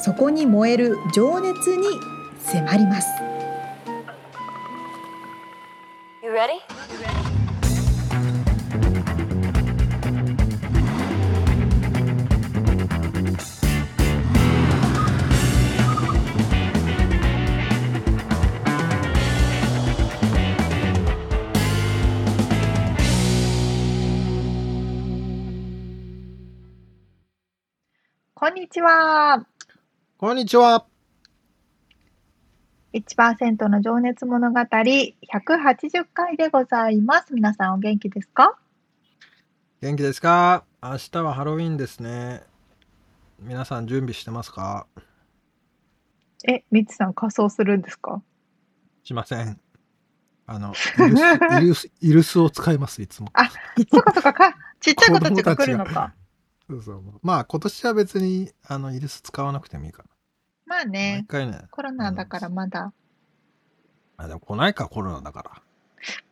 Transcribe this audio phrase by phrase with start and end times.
[0.00, 1.86] そこに燃える情熱に
[2.40, 3.08] 迫ります。
[6.22, 6.60] You ready?
[28.34, 29.57] こんにちは。
[30.18, 30.84] こんにちは。
[32.92, 35.12] 1%の情熱物語180
[36.12, 37.32] 回でございます。
[37.34, 38.58] 皆さんお元気ですか？
[39.80, 40.64] 元気ですか？
[40.82, 42.42] 明日はハロウィンですね。
[43.38, 44.88] 皆さん準備してますか？
[46.48, 48.20] え、みつさん仮装するんですか？
[49.04, 49.60] しません。
[50.46, 50.72] あの、
[51.60, 53.28] イルス、 イルスを使います、いつも。
[53.34, 53.44] あ、
[53.88, 56.12] そうかそうかか、ちっちゃい子たちが来るのか。
[56.70, 57.02] そうそう。
[57.22, 60.08] まあ今年は別に、あの、イルス使わなくてもいいかな。
[60.68, 61.22] まあね。
[61.24, 61.62] 一回ね。
[61.70, 62.92] コロナだからまだ。
[64.18, 65.62] あ、でも来ないか、コロナだから。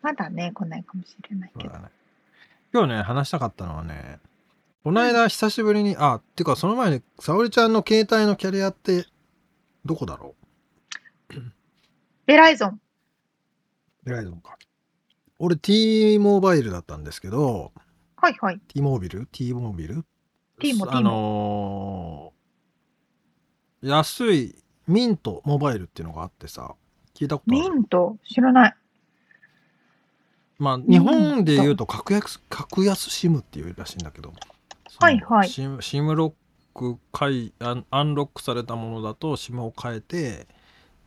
[0.02, 1.74] まだね、来ないかもしれないけど。
[1.74, 1.80] ね、
[2.72, 4.20] 今日ね、話したかったのはね、
[4.84, 9.06] この間久しぶりに、うん、あ、っていうかその前に、沙織ちゃんの携帯のキャリアって、
[9.84, 10.34] どこだろ
[11.30, 11.34] う？
[12.26, 12.80] ベライゾン。
[14.04, 14.58] ベライゾンか。
[15.38, 17.72] 俺 T モバイルだったんですけど、
[18.16, 18.60] はいはい。
[18.68, 20.04] T モービル ?T モービル
[20.60, 22.15] ?T モ、あのー、
[23.82, 24.54] 安い
[24.86, 26.74] ミントモバイルっていうのがあってさ、
[27.14, 27.74] 聞いたことある？
[27.74, 28.16] ミント？
[28.28, 28.74] 知らない。
[30.58, 34.32] まあ、日本で言うと格安、格安シムっていうらしいんだけど、
[34.98, 35.48] はいはい。
[35.48, 36.32] シムシムロッ
[36.72, 36.98] ク
[37.30, 40.46] いアン、アンロックされたものだと、シムを変えて、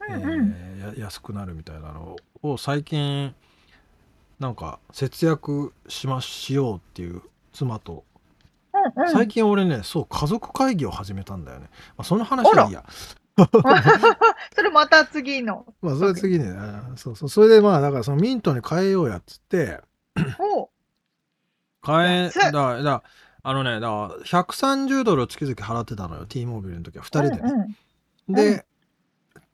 [0.07, 3.33] うんうん、えー、安くなるみたいなのを最近、
[4.39, 8.03] なんか節約しましようっていう妻と、
[8.95, 12.85] うんうん、最近俺ねそう家族会議を始めたんだよね、まあ、その話はいいや。
[14.53, 15.65] それまた次の。
[15.81, 16.53] まあそれ次ね。
[16.97, 17.29] そうそう。
[17.29, 19.79] それでまあだからそのミントに変えようやっつって。
[21.85, 23.03] 変えだだ
[23.41, 26.25] あのねだから130ドルを月々払ってたのよ。
[26.25, 27.05] T モービルの時は。
[27.05, 27.75] 2人でね、うん
[28.29, 28.65] うん、で、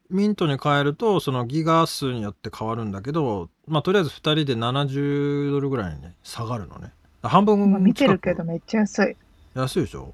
[0.10, 6.94] ミントに変えるとそのギガ数によって変わるんだけどまあとりあえず2人で70ドルぐらいに、ね、下がるのね
[7.28, 9.16] 半分見てるけどめっちゃ安い。
[9.56, 10.14] 安いでしょ、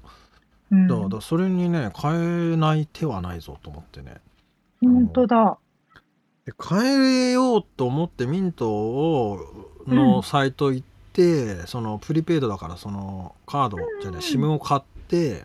[0.70, 4.20] うん、だからそれにね変えない手はないぞと思ってね。
[4.80, 5.58] 本当だ。
[6.44, 9.40] で変えようと思ってミントを
[9.86, 15.44] のサイト行って、うん、そのプリペイドだからそのカードじゃない、うん、SIM を買って、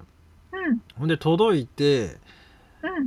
[1.00, 2.18] うん、で届いて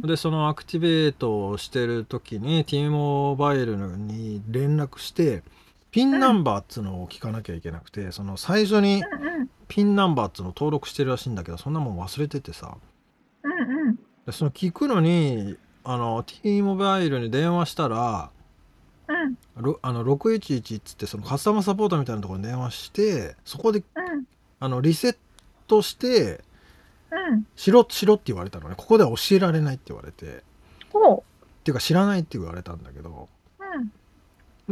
[0.05, 5.43] でそのアクティベートをしてる時に T モバイルに連絡して
[5.91, 9.03] ピンナンバーっつうのを聞かなきゃいけなくて、その最初に
[9.69, 12.77] ピンナンバーっつうの登録してるらしいんだけどそんなもん忘れててさ、
[14.27, 18.31] でその聞くのにあの T モバイルに電話したら、
[19.09, 23.83] あの611っつってそのカスタマーサポートみたいなところに電話してそこで、
[24.61, 25.17] あのリセッ
[25.67, 26.45] トして
[27.57, 28.75] しろしろって言われたのね。
[28.77, 30.45] ここでは教えられないって言われて。
[31.61, 33.27] っていうか知らないって言われたんだけど、うん、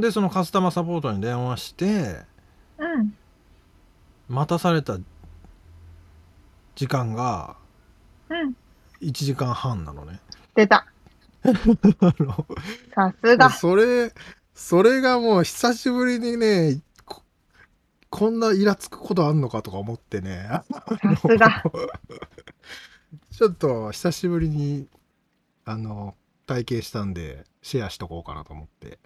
[0.00, 2.20] でそのカスタマーサポートに電話して、
[2.78, 3.14] うん、
[4.28, 4.98] 待たされた
[6.74, 7.56] 時間が
[9.00, 10.20] 1時間半なのね。
[10.54, 10.86] 出た
[12.94, 14.12] さすがそれ
[14.54, 16.80] それがもう久しぶりにね
[18.10, 20.48] こんなイラつくことあんのかとか思ってね。
[20.48, 20.64] さ
[21.20, 21.62] すが。
[23.30, 24.88] ちょっと久しぶりに、
[25.64, 26.16] あの、
[26.46, 28.98] 体験したんで、シェアしとこうかなと思って。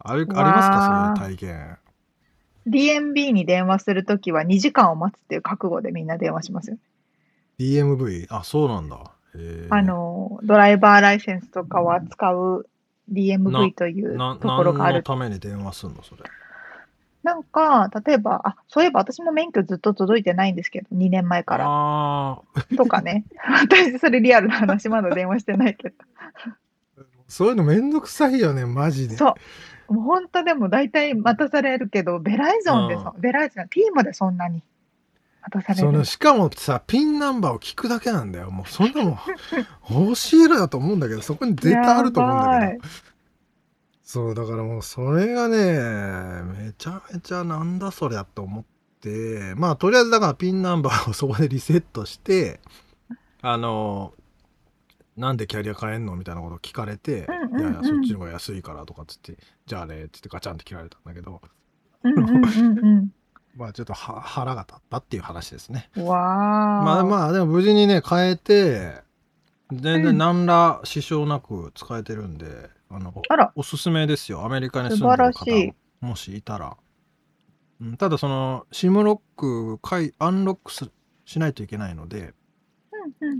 [0.00, 1.14] あれ、ありますか？
[1.18, 1.78] そういう体験。
[2.66, 6.80] DMB に電話するときは2時間を待つっていう覚悟でみんな電話しますよね。
[7.58, 8.26] DMV?
[8.30, 8.98] あ、そうなんだ。
[9.70, 12.66] あの、ドライバーライセンスとかを扱う
[13.12, 14.94] DMV というところがある。
[14.94, 16.02] 何のために電話するの？
[16.02, 16.22] それ。
[17.22, 21.64] なんか、例えば、あ、そういえば私も免許ずっと届いてないんですけど、2年前から。
[21.68, 22.42] あ
[22.76, 23.24] とかね。
[23.64, 25.94] 私、それリアルな話、まだ電話してないけど。
[27.28, 29.16] そういうのめんどくさいよね、マジで。
[29.16, 29.34] そう。
[29.88, 34.62] もう本当でも大体待たされるけど、ベライゾンでそ、ベライゾン、T までそんなに。
[35.40, 38.50] 渡されそるのしかもさピンナンバーを聞くだけなんだよ。
[38.50, 42.78] もうそんなもん教えろよと思うんだけどそこに絶対あると思うんだけやど
[44.02, 48.78] そうだからもうそれがねめちゃめちゃなんだそりゃと思って。
[49.54, 52.58] まあとりあえずだからピンナンバーをそこでリセットして
[53.42, 54.12] あの
[55.18, 56.16] なんでキャリア変えんの？
[56.16, 57.60] みたいなことを聞かれて、うんうんうん。
[57.60, 59.36] いやいやそっちの方が安いからとかっつって
[59.66, 61.42] じゃあねっつってガチャンって切られたんだけど。
[62.04, 62.28] うんうん
[62.78, 63.10] うん
[63.56, 65.90] まあちょっとは腹が立ったっていう話ですね。
[65.96, 69.02] まあまあでも無事にね変えて
[69.72, 70.04] 全うん。
[70.04, 73.52] 然何ら支障なく使えてるんで、あのあら。
[73.56, 74.44] おすすめですよ。
[74.44, 76.42] アメリカに住んでる方もしい。
[76.42, 76.76] たら、
[77.80, 80.88] うん、ただその SIM ロック解アンロックす
[81.24, 82.34] しないといけないのでうんうんうん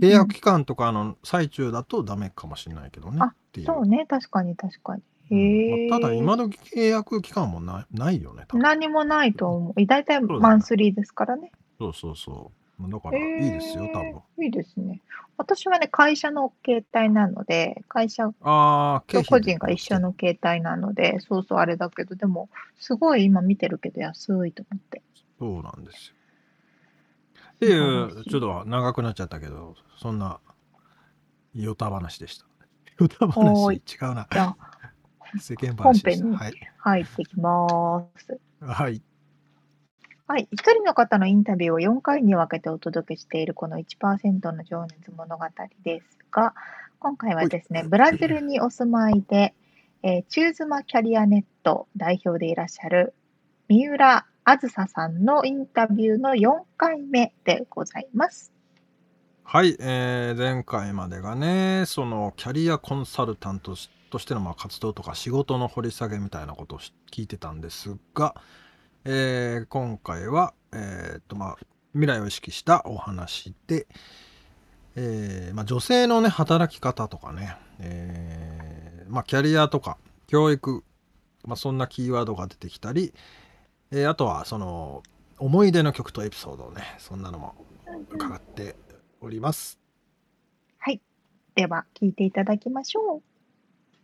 [0.01, 5.01] 契約期間とかの最中だとダメかもしれないけどねあっていうそうね、確かに確かに。
[5.01, 5.89] うんへえ。
[5.89, 9.85] まあただ今時契約期間もないないよね多分何もないと思う。
[9.85, 11.51] 大体マンスリーですからね。
[11.79, 15.01] そうそうそうだからいいですよ多分いいですね。
[15.37, 25.01] 私はね、会社の携帯なので、会社ああと個人が一緒の携帯なので、そうそうあれだけど、でも、すごい今見てるけど安いと思って。
[25.39, 26.15] そうなんですよ。
[27.59, 30.39] っていうちょっと長くなっちゃったけどそんな
[31.53, 32.45] ヨタ話でした。
[32.99, 34.27] ヨタお話違うな。
[35.39, 36.25] 世間話でした。
[36.25, 36.53] 本編にはい。
[36.77, 38.39] 入ってきます。
[38.61, 39.01] はい。
[40.27, 45.45] はい、一人の方のインタビューを4回に分けてお届けしているこの1%の情熱物語
[45.83, 46.53] ですが、
[46.99, 49.55] 今回はですね、ブラジルにお住まいで、
[50.03, 53.15] えー、チューズマキャリアネット代表でいらっしゃる
[53.69, 58.51] 三浦あずささんのインタビューの4回目でございます。
[59.43, 63.75] はい、えー前回までがねそのキャリアコンサルタント
[64.09, 66.79] としてのまあ活動とか仕事の掘り下げみたいなことを
[67.11, 68.33] 聞いてたんですが、
[69.05, 71.57] えー今回は、えーっとまあ、
[71.91, 73.85] 未来を意識したお話で、
[74.95, 80.83] えーまあ、女性のね働き方とかね、えーまあ、キャリアとか教育、
[81.45, 83.13] まあ、そんなキーワードが出てきたり、
[83.91, 85.03] えーあとはその
[85.37, 87.55] 思い出の曲とエピソードをねそんなのも
[88.09, 88.75] 伺って
[89.21, 89.79] おります。
[90.77, 91.01] はい。
[91.55, 93.21] では、聞いていただきましょう。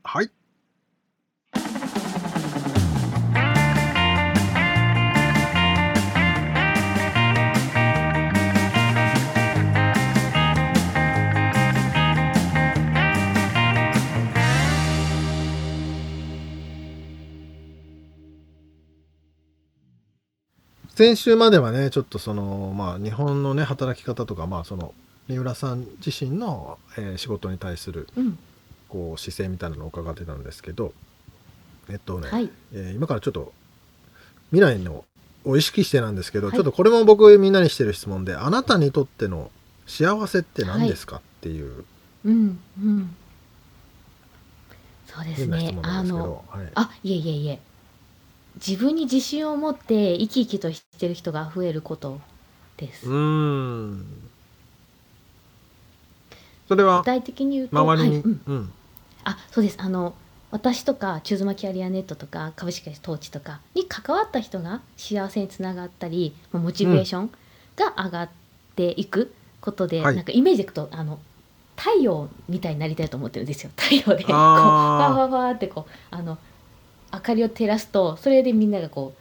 [0.04, 0.30] はい。
[20.96, 24.94] 先週まではねちょっとそのまあ日本のね働き方とかまあその
[25.28, 28.38] 三浦さん自身の、えー仕事に対するうん、
[28.88, 30.94] こう姿勢みたいなのを伺ってたんですけど
[31.90, 32.50] えっとね、はい。
[32.74, 33.52] えー今からちょっと
[34.52, 35.04] 未来の
[35.44, 39.52] を意識してなんですけど、はいちょっとこれも僕みんなにしてる質問であなたにとっての
[39.88, 41.84] 幸せって何ですか、っていう
[42.24, 43.16] うん、うん。
[45.06, 45.82] そうです変な質ね問。
[45.84, 47.60] なんですけあの、ど、はい、あ、いえいえいえ。
[48.56, 52.20] 自分に自信を持って生き生きとしてる人が増えること
[52.78, 53.08] です。
[53.08, 54.06] うーん。
[56.68, 57.00] それは？
[57.00, 58.42] 具体的に言うと、周りに、はいうん。
[58.48, 58.72] うん。
[59.24, 59.78] あ、そうです。
[59.80, 60.14] あの、
[60.52, 67.32] 私とか、チューズマキャリアネットとか、株式会社統治とかに関わった人が幸せにつながったり、まあモチベーション
[67.76, 68.30] が上がっ
[68.76, 70.16] ていくことで、はい。
[70.16, 71.20] なんかイメージでいくと、あの、
[71.76, 73.72] 太陽みたいになりたいと思ってるんですよ。
[73.76, 74.98] 太陽で、こう、あー。
[74.98, 76.38] わーわーわーってこう、あの、
[77.14, 79.14] 明かりを照らすと、それでみんながこ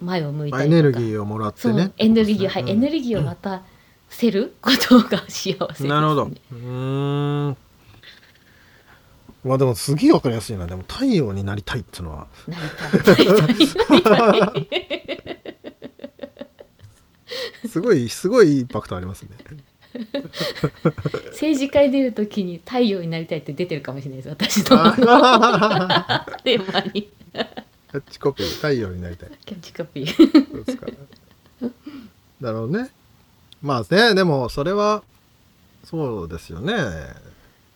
[0.00, 0.76] う、前を向いたりとか。
[0.76, 1.92] エネルギーをもらってね。
[1.98, 3.62] エネルギー、はい、エネルギーをまた
[4.08, 5.90] せることが幸せね。
[5.90, 6.24] なるほど。
[6.24, 7.56] うーん。
[9.44, 10.66] まあでもすげえわかりやすいな。
[10.66, 12.26] でも太陽になりたいっていうのは。
[17.68, 19.30] すごいすごいインパクトありますね
[21.32, 24.28] 政治家に出るときに太陽になりたいって出てるかもしれないです。
[24.28, 26.92] 私のあテーマに。
[27.02, 30.06] キャッチコピー太陽になりたいキャッチコピー。
[30.06, 30.24] そ
[30.60, 30.86] うですか
[32.40, 32.90] なるほどね
[33.62, 35.02] まあねでもそれは
[35.84, 36.74] そうですよね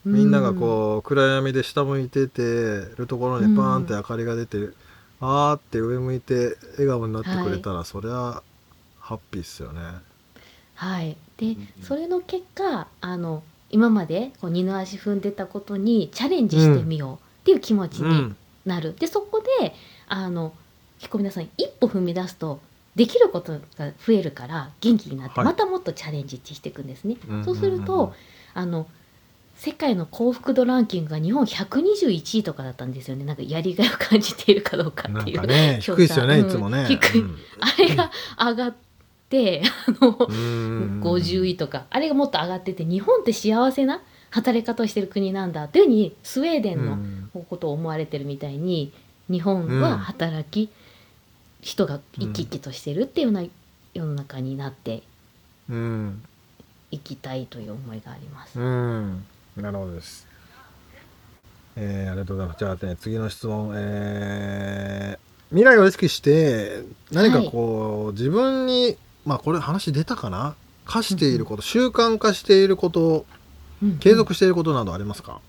[0.05, 4.71] みんながこう暗闇で下向いててるところにパーンって明かりが出て、
[5.21, 8.43] あーって上向いて笑顔になってくれたら、そりゃ
[8.99, 9.81] ハッピーっすよね。
[10.75, 11.19] はい。
[11.40, 18.94] で、それの結果、あの、今までこう二の足踏んでたことにチャレンジしてみようっていう気持ちにうん、なる。
[18.99, 19.75] で、そこで、
[20.06, 20.52] あの、
[20.99, 22.61] ひこみなさん、一歩踏み出すと、
[22.94, 25.47] できることが増えるから元気になって、はい。
[25.47, 27.16] またもっとチャレンジってしていくんですね。
[27.28, 28.12] うんそうすると、
[28.52, 28.87] あの
[29.54, 33.25] 世界の幸福度ランキングが日本121位とかだったんですよね。
[33.25, 36.87] なんかやりがいを感じているかどうかっていう、かね低いっすよね、うんいつもね。
[36.88, 37.20] 低い。
[37.20, 37.37] うん。
[37.61, 38.89] あれが上がって
[39.39, 41.01] あのうん。
[41.03, 41.87] 50位とか。
[41.91, 47.31] あれがもっと上がってて日本って幸せな働き方をしてる国なんだっていうふうにスウェーデンのうん。
[47.49, 48.93] ことを思われてるみたいに
[49.31, 50.69] 日本は働き、
[51.61, 53.49] 人が生き生きとしてるっていうような
[53.95, 55.03] 世の中になって
[55.69, 56.23] うん。
[56.91, 58.59] いきたいという思いがあります。
[58.59, 59.25] うん。
[59.57, 60.27] なるほどです。
[61.77, 62.59] えーありがとうございます。
[62.59, 70.55] じゃあね次の質問、えー未来を意識して何かこう、自分にまあこれ話出たかな？
[70.85, 73.27] 課していること、習慣化していること
[73.83, 75.41] うん継続していることなどありますか、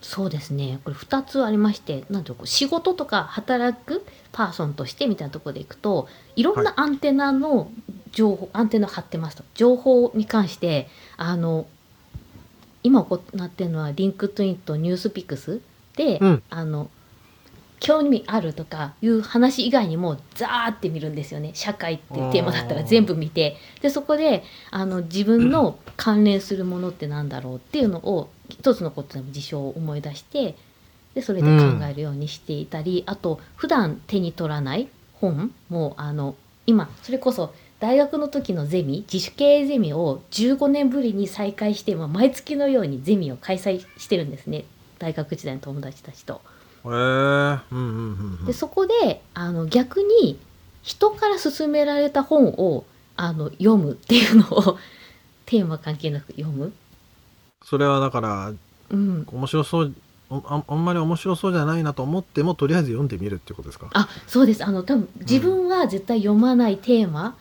[0.00, 0.80] そうですね。
[0.84, 7.70] これ2つありましてなんていうのこう仕事とか働くパーソンとしてみたいなところでいくといろんなアンテナの
[8.12, 9.44] 情報、アンテナを張ってますと。
[9.54, 11.66] 情報に関してあの
[12.82, 15.60] 今行ってるのは LinkedIn と NewsPicks
[15.96, 16.42] で、うん。
[16.48, 16.90] あの
[17.80, 21.50] 興味あるとかいう話以外にもザーって見るんですよね。
[21.54, 23.56] 社会っていうテーマだったら全部見て。
[23.82, 30.56] でそこであの自分の関連するものってなんだろうっていうのを一つのことでも事象を思い出して
[31.14, 36.34] でそれで考えるようにしていたり、あと普段手に取らない本もあの
[36.66, 44.64] 今それこそ大学の時のゼミ自主経営ゼミを15年ぶりに再開して、まあ、毎月のようにゼミを開催してるんですね。
[44.98, 46.40] 大学時代の友達たちと。
[46.92, 48.44] へえうんうんうんうん。
[48.46, 50.38] でそこであの逆に
[50.82, 52.84] 人から勧められた本を
[53.16, 54.78] あの読むっていうのを
[55.46, 56.72] テーマ関係なく読む。
[57.64, 58.52] それはだから
[58.88, 59.92] うん、面白そう
[60.30, 63.88] おああんまり面白そうじゃないなと思ってもとりあえず読んでみるっていうことですか？
[63.94, 64.64] あそうです。
[64.64, 67.36] あの多分自分は絶対読まないテーマ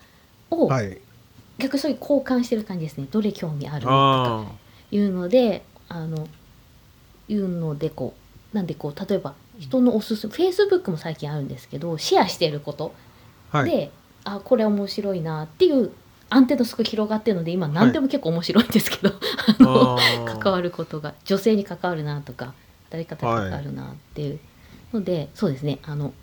[0.50, 1.00] を、はい。
[1.60, 3.08] 逆にそういう交換してる感じですね。
[3.12, 3.82] どれ興味ある？
[3.82, 4.46] とかあ
[4.92, 6.28] いうのであの
[7.28, 8.20] いうのでこう
[8.56, 12.96] なんでこう例えば人のおすすめフェイスブックも最近あるんですけどシェアしてること
[13.52, 13.70] あはい。
[13.70, 13.92] で、
[14.24, 15.92] あこれ面白いなっていう
[16.30, 19.14] アンテナすごい広がってるので今何でも結構面白いんですけど、
[19.60, 20.40] あのあー。
[20.40, 22.54] 関わることが女性に関わるなとか
[22.86, 24.40] 働き方に関わるなっていう。
[24.94, 26.14] ので、そうですねあの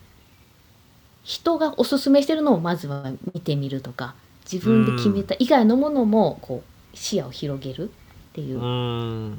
[1.25, 4.15] 人がおすすめしてるのをまずは見てみるとか
[4.51, 6.63] 自分で決めた以外のものもこ
[6.95, 7.93] う視野を広げるっ
[8.33, 8.59] ていう。
[8.59, 9.37] う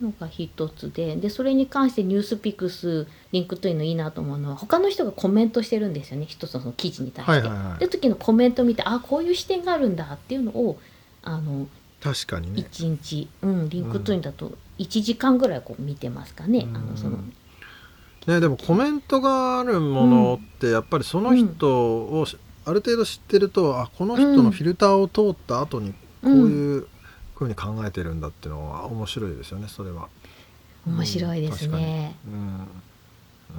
[0.00, 6.26] のが一つででそれに関して NewsPicks LinkedIn のいいなと思うのは他の人がコメントしてるんですよね。
[6.28, 7.32] 一つのその記事に対して。
[7.32, 7.78] はいはいはい。
[7.80, 10.78] で時のコメント見てあこういう視点があるんだっていうのを
[11.22, 11.68] あの
[12.02, 12.66] 確かにね。
[12.70, 16.66] 1日、うん、 LinkedIn だと1時間ぐらいこう見てますかね。
[16.74, 17.18] あのその。
[18.26, 26.86] ねでもコメントがあるものってやっぱりその人をしある程度知ってるとあこの人のフィルターを通った後にこういう
[27.40, 30.08] ふうに考えてるんだっていうのは面白いですよねそれは。
[30.86, 32.14] 面白いですね。
[32.26, 32.66] うん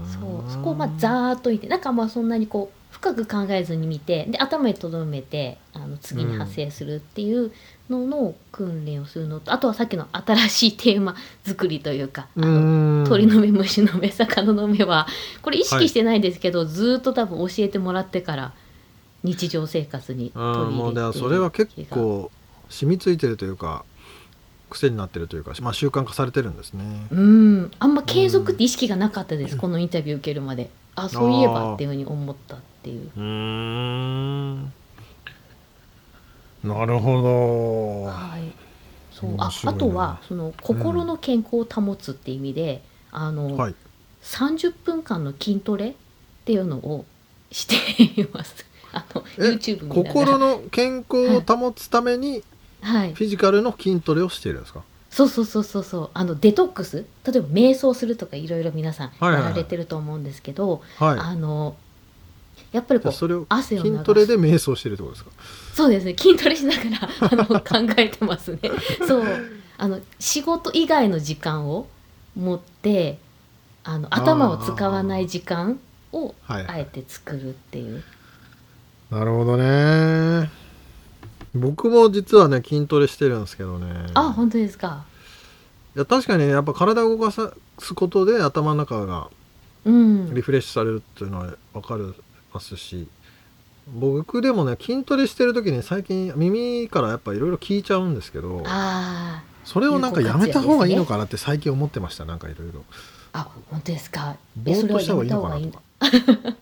[0.09, 7.51] そうそこをまあざーっと見てなんかまあそんなにこう深く考えずに見てで頭に留めてあの次に発生するっていう
[7.89, 15.07] のの訓練をするのと、あとはさっきの新しいテーマ作りというか、あのうん鳥の目虫の目魚の目は
[15.41, 18.53] これ意識してないんですけど、ずーっと多分教えてもらってから
[19.23, 22.31] 日常生活に取り入れてそれは結構
[22.71, 23.85] 染みついてるというか
[24.71, 26.83] 癖になってるというか、まあ、習慣化されてるんですね。
[27.11, 27.71] うん。
[27.77, 30.71] あんま継続って意識がなかったです、このインタビュー受けるまで。
[30.95, 33.11] あそういえばっていうふうに思ったっていう。
[33.15, 34.63] うーん。
[36.63, 38.03] なるほど。
[38.05, 38.51] はい。
[39.11, 39.35] そう。
[39.37, 43.75] ああとはその心の健康を保つって意味で、あの、はい。
[44.23, 45.93] 30分間の筋トレっ
[46.45, 47.05] ていうのを
[47.51, 47.75] して
[48.21, 48.65] います。
[48.93, 52.43] あのえ YouTube 心の健康を保つために
[52.81, 54.81] はいフィジカルの筋トレをしているんですか？
[55.09, 57.05] そうそうそうそうそうあのデトックス？
[57.25, 61.19] 例えば瞑想するとかいろいろ皆さんはいはいはいやられてると思うんですけど、はい。
[61.19, 61.75] あの
[62.71, 65.31] やっぱりこうそれを汗を筋トレで瞑想してるってことですか？
[65.73, 68.59] そうですね筋トレしながらあの考えてますね
[69.07, 69.23] そう
[69.77, 71.87] あの仕事以外の時間を
[72.37, 73.17] 持って
[73.83, 75.79] あの頭を使わない時間
[76.13, 76.65] をはい。
[76.67, 78.03] あえて作るっていう、
[79.09, 80.49] なるほどね。
[81.53, 84.07] 僕も実はね筋トレしてるんですけどね。
[84.13, 85.05] あ本当ですか？
[85.95, 89.27] いや確かにねやっぱ体を動かすことで頭の中が
[89.85, 90.33] うん。
[90.33, 92.13] リフレッシュされるっていうのは分かり
[92.53, 93.07] ますし
[93.93, 102.83] 僕でもね筋トレしてる時に最近耳からやっぱいろいろ聞いちゃうんですけどあそれをなんかやめた方がいいのかなって最近思ってましたなんかいろいろー
[103.33, 104.37] あ本当ですか？
[104.55, 105.81] ぼーっとした方がいいのかなとか。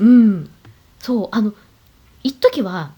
[0.00, 0.50] うん。
[0.98, 1.52] そうあの
[2.28, 2.92] 一時は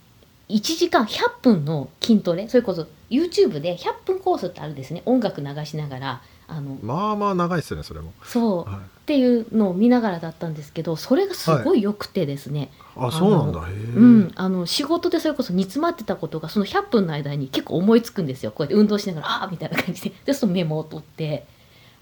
[0.49, 5.01] 1時間100分の筋トレそれこそ YouTube で100分コースってあるんですね。
[5.05, 8.11] 音楽流しながらあのまあまあ長いっすねそれも。
[8.23, 8.79] そう、はい。
[8.79, 13.61] っていうのを見ながらだったんですけどそれがすごい良くてですね、あそうなんだ。
[13.61, 13.75] へえ。
[13.75, 18.51] うん、あの仕事でそれこそ煮詰まってたことがその100分の間に結構思いつくんですよ。
[18.51, 20.13] こうやって運動しながらああみたいな感じで。
[20.25, 21.45] でそのメモを取って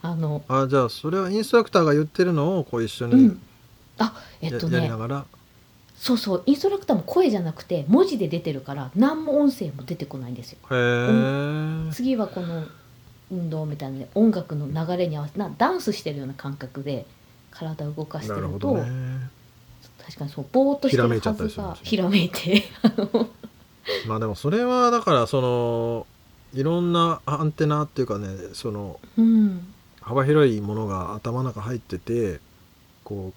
[0.02, 3.42] あのあじゃあそれはインストラクターが言ってるのをこう一緒にうん。
[4.00, 5.26] あえや,、っとねやりながら？
[6.00, 10.60] そうそうインストラクターも声じゃなくて文字で出てるから何も音声も出てこないんですよ。
[10.72, 12.66] へえ次はこの
[13.30, 17.06] 運動みたいなので音楽の流れに合わせてなダンスしてるような感覚で
[17.52, 19.30] 体を動かしてなるると、ね。
[20.06, 22.64] 確かにそうぼーっとしてるはひらめいちゃったりずがひらめいて
[24.08, 26.08] まあでもそれはだからその
[26.54, 29.74] いろんなアンテナっていうかねそのうん。
[30.02, 32.40] 幅広いものが頭の中入ってて
[33.04, 33.34] こ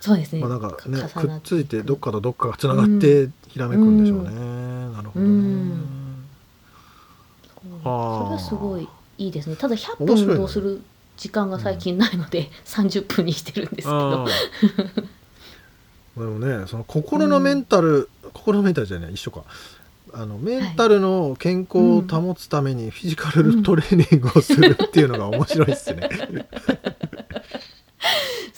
[0.00, 4.30] そうですね、う、まあ、なんかねくっついてどっかとどっかがつながってひらめくんでしょうね、
[4.92, 5.98] なるほどね、うん。
[7.82, 8.88] それはすごい
[9.18, 9.56] いいですね。
[9.56, 10.80] ただ100分運動する
[11.16, 14.26] 時間が最近ないので、30分にしてるんですけど。
[16.16, 19.44] でもねその心のメンタル、心のメンタルじゃない一緒か。
[20.14, 26.08] あのメンタルの健康を保つためにフィジカルトレーニングをするっていうのが面白いですね、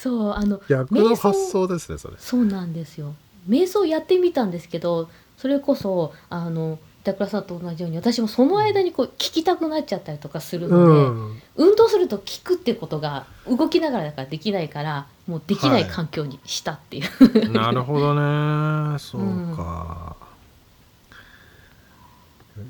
[0.03, 2.15] そうあの逆の発想ですねそれ。
[2.19, 3.15] そうなんですよ。
[3.49, 11.43] 瞑想やってみたんですけどそれこそあの板倉さんと同じように私もその間にこう聞きたくなっちゃったりとかするので、うん。
[11.57, 18.99] 運動すると聞くってことが動きながらだからできないからもうできないはい環境にしたっていう、なるほどね。
[18.99, 20.17] そうか、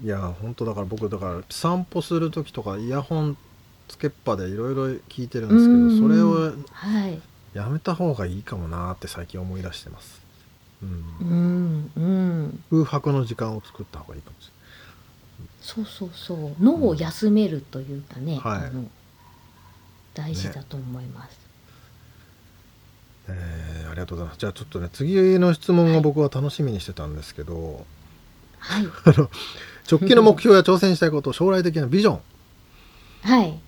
[0.03, 3.37] いや本当だから僕だから散歩する時とかイヤホン
[3.91, 5.99] つけっぱでいろいろ聞いてるんですけど、うん。
[6.01, 7.21] それをはい。
[7.53, 10.23] やめた方がいいかもなって最近思い出してます、
[10.83, 11.05] うん。
[11.21, 12.01] うんう
[12.47, 12.65] ん。
[12.71, 14.51] 空白の時間を作った方がいいかもし
[15.61, 16.55] そうそうそう。
[16.61, 18.67] 脳を休めるというかね、はい。
[18.67, 18.85] あの
[20.15, 21.39] 大事だと思います、
[23.29, 24.39] れない、えーありがとうございます。
[24.39, 27.85] じゃあちょっとね次の質問を僕は楽しみにしてたんですけど、
[28.61, 28.87] はい。
[29.91, 32.17] 直近の目標や挑戦したいこと将来的なビジョン。
[32.17, 32.21] っ
[33.23, 33.61] はい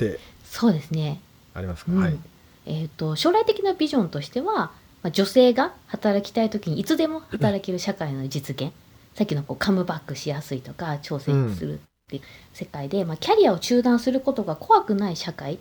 [0.00, 1.20] てそうですね。
[1.54, 1.98] ありますか、うん。
[1.98, 2.18] はい。
[2.66, 4.72] えー、と将来的なビジョンとしては、ま
[5.04, 8.72] あ、女性が働きたい時にいつでも働ける社会の実現。
[9.14, 12.22] さっきのこうカムバックしやすいとか挑戦するっていう
[12.54, 15.58] 世界で、まあ、キャリアを中断することが怖くない社会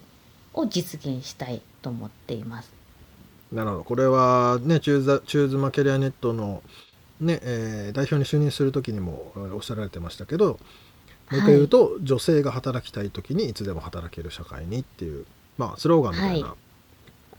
[0.54, 2.72] を実現したいと思っています。
[3.52, 3.84] なるほど。
[3.84, 6.62] これはねチューザチューズマキャリアネットの、
[7.20, 10.60] ねえー代表に就任する時にもえーおっしゃられてましたけど
[11.32, 15.26] もう一回言うと、女性が働きたい時にいつでも働ける社会にっていう、
[15.58, 16.56] まあ、スローガンみたいなは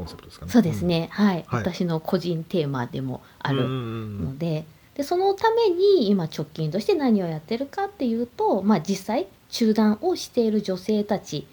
[0.00, 0.52] コンセプトですかね。
[0.52, 1.62] そうですね、はい、はい。
[1.62, 4.24] 私の個人テーマでもあるうんうんうん。
[4.26, 11.46] ので,、でそのために今直近として何をやってるかっていうと、まあ、実際中断をしている女性たち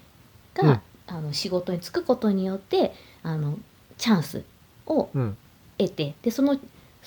[0.53, 0.81] が、うん。
[1.09, 3.57] あの仕事に就くことによってあの
[3.97, 4.43] チャンス
[4.85, 5.37] をうん。
[5.77, 6.57] 得てでその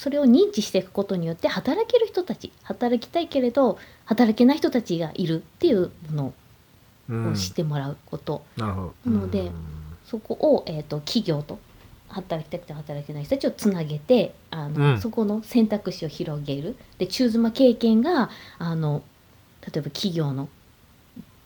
[0.01, 6.33] それを認知していくことによって働ける人たち働きたいけれど働けない人たちがいるっていうも
[7.11, 9.11] うんのを知ってもらうこと、なるほど。
[9.11, 9.51] なので
[10.07, 11.59] そこを、えー、と企業と
[12.09, 14.99] 働きたくて働けない人たちをつなげてあの、うん。
[14.99, 16.77] そこの選択肢を広げる。
[16.97, 19.03] で中妻経験があの
[19.61, 20.49] 例えば企業の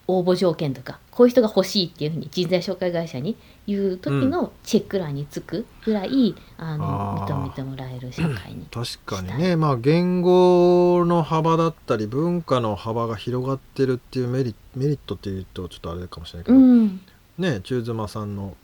[0.07, 3.37] 応募条件とかこういう人が欲しいっていうふうに人材紹介会社に
[3.67, 7.33] 言う時のチェック欄につくぐらい、あのあー。
[7.33, 8.67] 認めてもらえる社会に。
[8.71, 9.57] 確かにね。
[9.57, 17.01] まあ言語の幅だったり文化の幅が広がってるっていうメリメリットっていうとちょっとあれかもしれないけど、うん、
[17.39, 18.57] ね中妻さんの、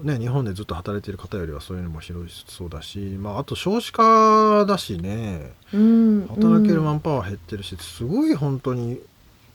[0.00, 5.52] ね、日本でずっと働いてる方よりはそういうのも広いそうだし、まあ、あと少子化だしね。
[5.74, 8.98] うん、働けるうんマンパワー減ってるしすごい本当に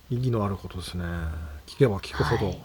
[0.10, 1.04] 意義のあることですね。
[1.68, 2.56] 聞けば聞くほど、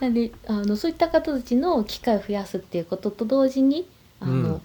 [0.00, 3.88] なんであのそういった方たちの機会を増やすっていうことと同時に
[4.20, 4.60] あの、うん。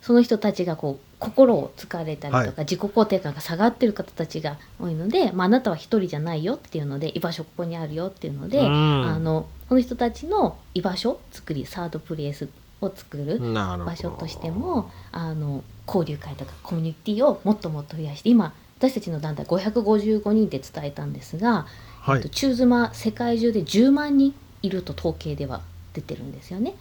[0.00, 2.48] その人たちがこう心をつかれたりとか、はい。
[2.58, 9.06] 自己肯定感が下がってる方たちが多いので、まあ、あなたは一人じゃないよっていうので居場所ここにあるよっていうので、うん。
[9.06, 12.48] あのその人たちの居場所作りサードプレイス
[12.80, 21.66] を作る場所としてもあの交流会とかコミュニティをもっともっと増やして今私たちの団体555人で伝えたんですが、
[22.00, 22.16] はい。
[22.16, 25.60] えっと中妻世界中で10万人いると統計では
[25.92, 26.74] 出てるんですよね。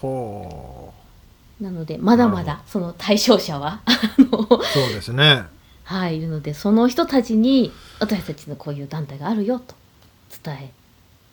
[0.00, 0.94] ほ
[1.60, 3.80] なのでまだまだその対象者は
[4.72, 5.44] そうですね。
[5.84, 7.70] はいいるのでその人たちに
[8.00, 9.74] 私たちのこういう団体があるよと
[10.42, 10.72] 伝え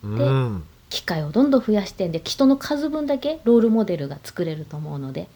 [0.04, 0.64] うん。
[0.90, 5.28] 機会をどんどん増やしてんで人の数分だけロールモデルが作れると思うので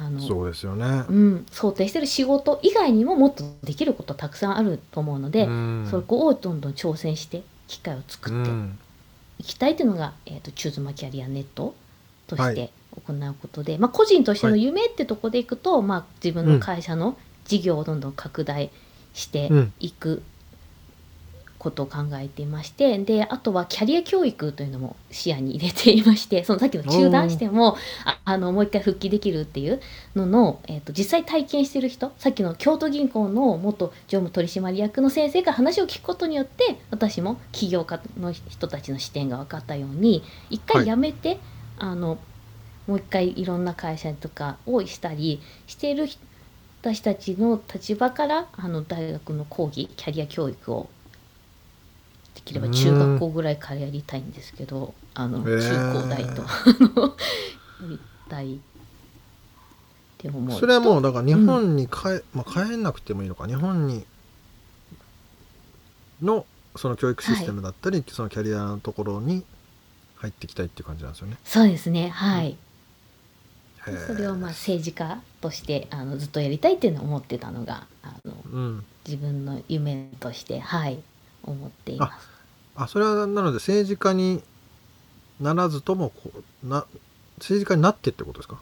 [0.00, 1.04] あのそうですよね。
[1.08, 1.12] う。
[1.12, 5.88] ん、想定してる仕事以外にももっとできることたくさんあると思うので、うん。
[5.90, 8.78] そこをどんどん挑戦して機会を作ってうん。
[9.38, 11.74] いきたいというのが、えー、とチューズマキャリアネット
[12.26, 12.72] としはて
[13.06, 18.70] 行うことで、まあ、個人としての夢ってとこでいくと、まあ、自分の会社の事業をどんどん拡大
[19.12, 19.72] してうん。
[19.80, 20.22] いく
[21.60, 29.78] ことを考えていましてであとはキャリア教育というのも視野に入れていましてそのさっきの中断してもああのもう一回復帰できるっていう
[30.16, 41.38] のの、えー、と実際体験してる人さっきの京都銀行の元常務取締役の先生が話を聞くことによって私も起業家の人たちの視点が分かったように一回やめて、
[41.78, 42.18] あの
[42.86, 46.20] もう一回いろんな会社とかをしたりしている人
[46.82, 50.88] 私たちの立場からあの大学の講義キャリア教育を
[52.34, 55.58] できれば中学校ぐらいからやりたいんですけどあの中
[55.92, 56.46] 高大とや
[57.82, 58.58] りたいっ
[60.18, 63.46] て思うとそれはもうだから日本に帰,、まあ、帰んなくてもいいのか。
[63.46, 64.04] 日本に
[66.22, 66.44] の
[66.76, 69.44] その教育システムだったり、そのキャリアのところに
[70.16, 71.36] 入っていきたいっていう感じなんですよね。
[71.44, 72.10] そうですね。
[72.10, 72.56] はい、
[73.86, 74.06] へー。
[74.06, 80.60] それをまあ政治家としてあのずっとやりたいっていうのを思ってたのがあのうん、自分の夢として。
[80.60, 80.98] はい
[81.42, 82.28] 思っています。
[82.76, 84.42] あそれはなので政治家に
[85.40, 86.30] ならずともこ
[86.64, 86.86] うな
[87.38, 88.60] 政治家になってってことですか？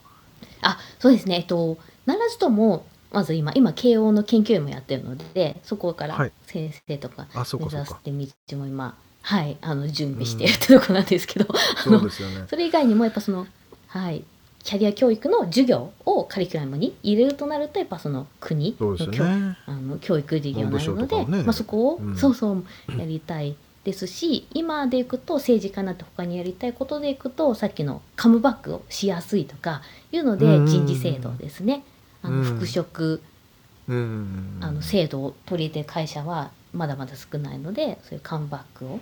[0.61, 1.35] あそうですね。
[1.35, 6.31] えっとならずともまず今今慶応の研究員もやってるのでそこからはい。
[6.45, 8.11] 先生とかあそう目指して
[8.51, 11.47] 道も今はいあの準備してるってとこなんですけど、
[11.87, 12.45] うのですよね。
[12.49, 13.45] それ以外にもやっぱその
[13.87, 14.23] はい
[14.63, 19.57] キャリア教育の授業をカリキュラムに入れるとなるとやっぱその国の教,、ね。
[19.65, 22.63] あの教育事業なの文部省で、ねまあ、そこを、うんそうそう
[22.97, 31.83] やりたいですし今でいくと政治家になって他にやりたいことでいくとさっきのカムバックをしやすいとかいうのでうん人事制度ですね、
[32.21, 33.21] あうんの復職
[33.87, 34.57] うん。
[34.61, 38.99] あの制度を取り入れてる会社はまだまだ少ないのでそういうカムバックを。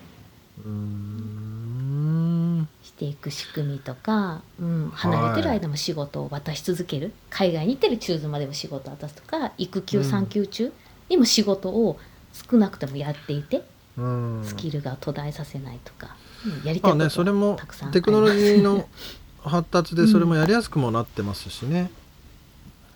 [2.98, 10.04] していく仕組みとか、うん、離れてる間も仕事を渡し続ける、海外に行ってる中途までも仕事を渡すとか育休うん。
[10.04, 10.74] 産休中
[11.08, 12.00] にも仕事を
[12.34, 13.64] 少なくともやっていて、
[13.98, 14.42] うん。
[14.44, 18.02] スキルが途絶えさせないとか、うんやりたいことまあねそれもたくさんあります。
[18.02, 18.90] テクノロジーの
[19.44, 21.92] 発達でそれもやりやすくもなってますしね。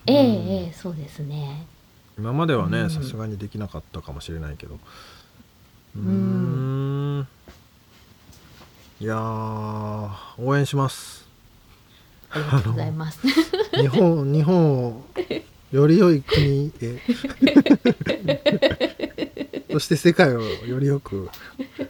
[0.08, 0.48] ええうん。
[0.48, 1.68] ええそうですね。
[2.18, 2.72] 今まではうん。
[2.72, 4.80] ねさすがにできなかったかもしれないけど。
[5.96, 7.28] うん
[9.02, 11.28] いやー応援します。
[12.30, 13.20] ありがとうございます。
[13.74, 15.04] 日本日本を
[15.72, 17.00] より良い国へ。
[19.74, 21.32] そして世界をより良く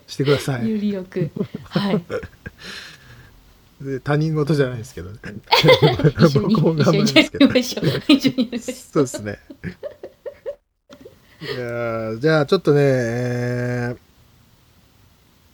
[0.08, 0.70] してください。
[0.70, 1.30] よりよく。
[1.64, 2.02] はい。
[3.84, 5.18] で他人事じゃないですけどね。
[6.34, 8.44] 僕も頑張りますけどりましょう一緒に。
[8.44, 9.38] やりましょそうですね。
[11.42, 14.11] いやーじゃあちょっとね、えー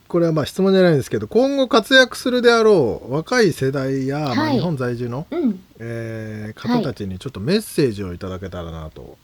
[0.08, 5.64] これはまあ質問じゃないんですけど今後活躍するであろう若い世代や、まあ、はい日本在住の、ううん。
[5.80, 9.18] えー方たちにちょっとメッセージをいただけたらなと。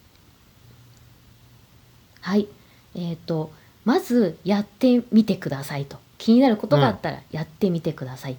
[2.21, 2.47] はい。
[2.95, 3.51] えっ、と
[3.85, 5.97] まずやってみてくださいと。
[6.17, 8.37] 気になることがあったらやってみてください、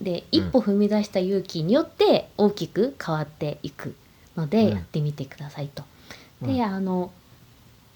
[0.00, 3.96] で一歩踏み出した勇気によって大きく変わっていく
[4.36, 4.68] ので、うん。
[4.74, 5.84] やってみてくださいと。
[6.42, 6.54] うん。
[6.54, 7.12] であの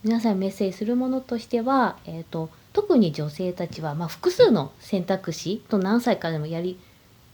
[0.02, 6.78] 皆さんにメッセージするものとしては、えー、と特に女性たちは、まあ、複数の選択肢と何歳からでもやり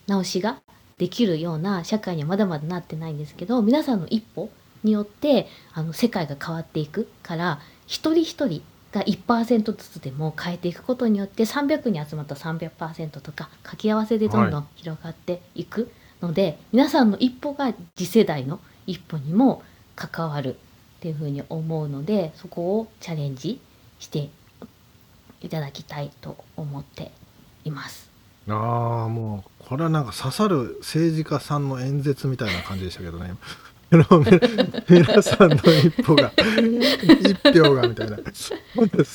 [0.07, 0.61] 直しが
[0.99, 4.51] できるような社会にはまだまだなってないんですけど皆さんの一歩
[4.83, 19.63] によってあの世界が変わっていくから一人一人が1%ずつでも変えていくことによって300に集まった300%とか掛け合わせでどんどん広がっていくので、皆さんの一歩が次世代の一歩にも
[19.95, 23.61] 関わるっていうふうに思うのでそこをチャレンジ
[23.99, 24.31] して
[25.41, 27.11] いただきたいと思って
[27.65, 28.11] います。
[28.49, 33.35] ああもうこれはなんか刺さる政治家さんの演説みたいな感じでしたけどね。
[34.89, 36.31] 皆さんの一歩が
[37.21, 38.53] 一票がみたいなす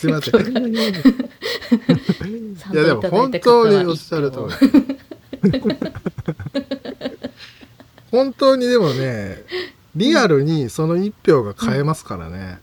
[0.09, 0.75] いません い
[2.75, 4.49] やでも本当におっしゃると
[5.43, 5.61] り
[8.09, 9.43] 本当にでもね
[9.95, 12.59] リアルにその一票が変えますからね、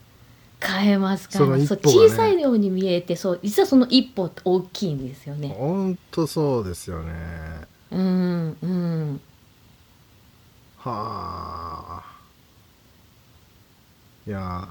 [0.63, 1.67] 変えますから、ね。
[1.67, 5.55] 小さいように見えてそう実はその一歩って大きいんですよね。
[5.57, 7.13] 本当そうですよね。
[7.91, 9.21] うんうん。
[10.79, 12.05] はあ。
[14.27, 14.69] いや。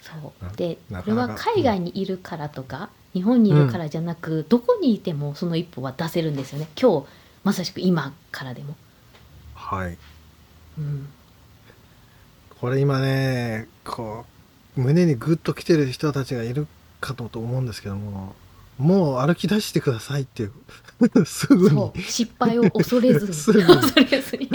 [0.00, 0.44] そう。
[0.44, 6.68] なでこれは海外にいるからとか、日本にいるからじゃなく、どこにいてもその一歩は出せるんですよね。
[6.80, 7.06] 今日
[7.44, 8.76] まさしく今からでも。
[9.54, 9.98] はい。
[10.78, 11.08] うん、
[12.60, 14.24] これ今ねこ
[14.76, 16.66] う胸にグッと来てる人たちがいる
[17.00, 18.34] かと思うんですけども
[18.78, 20.52] もう歩き出してくださいっていう
[21.26, 21.92] すぐに。
[22.02, 23.34] 失敗を恐れずに。
[23.34, 23.66] すぐに。
[23.66, 24.48] 恐れずに。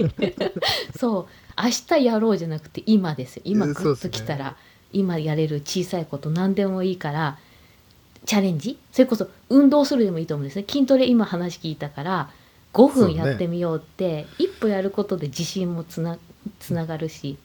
[0.97, 3.43] そう明日やろうじゃなくて今ですよ。
[3.45, 4.55] 今グッときたら、
[4.91, 7.37] 今やれる小さいこと何でもいいから
[8.25, 8.77] チャレンジ？
[8.91, 10.65] それこそ運動するでもいいと思うんですね。
[10.67, 12.29] 筋トレ今話聞いたから
[12.73, 16.17] 5分やってみようって、一歩やることで自信もつな
[16.59, 17.37] つながるし、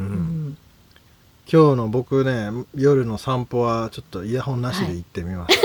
[0.00, 0.48] ううん。
[0.48, 0.56] ん、
[1.50, 5.58] 今日の僕ね夜の散歩はちょっとイヤホンなしで行ってみます、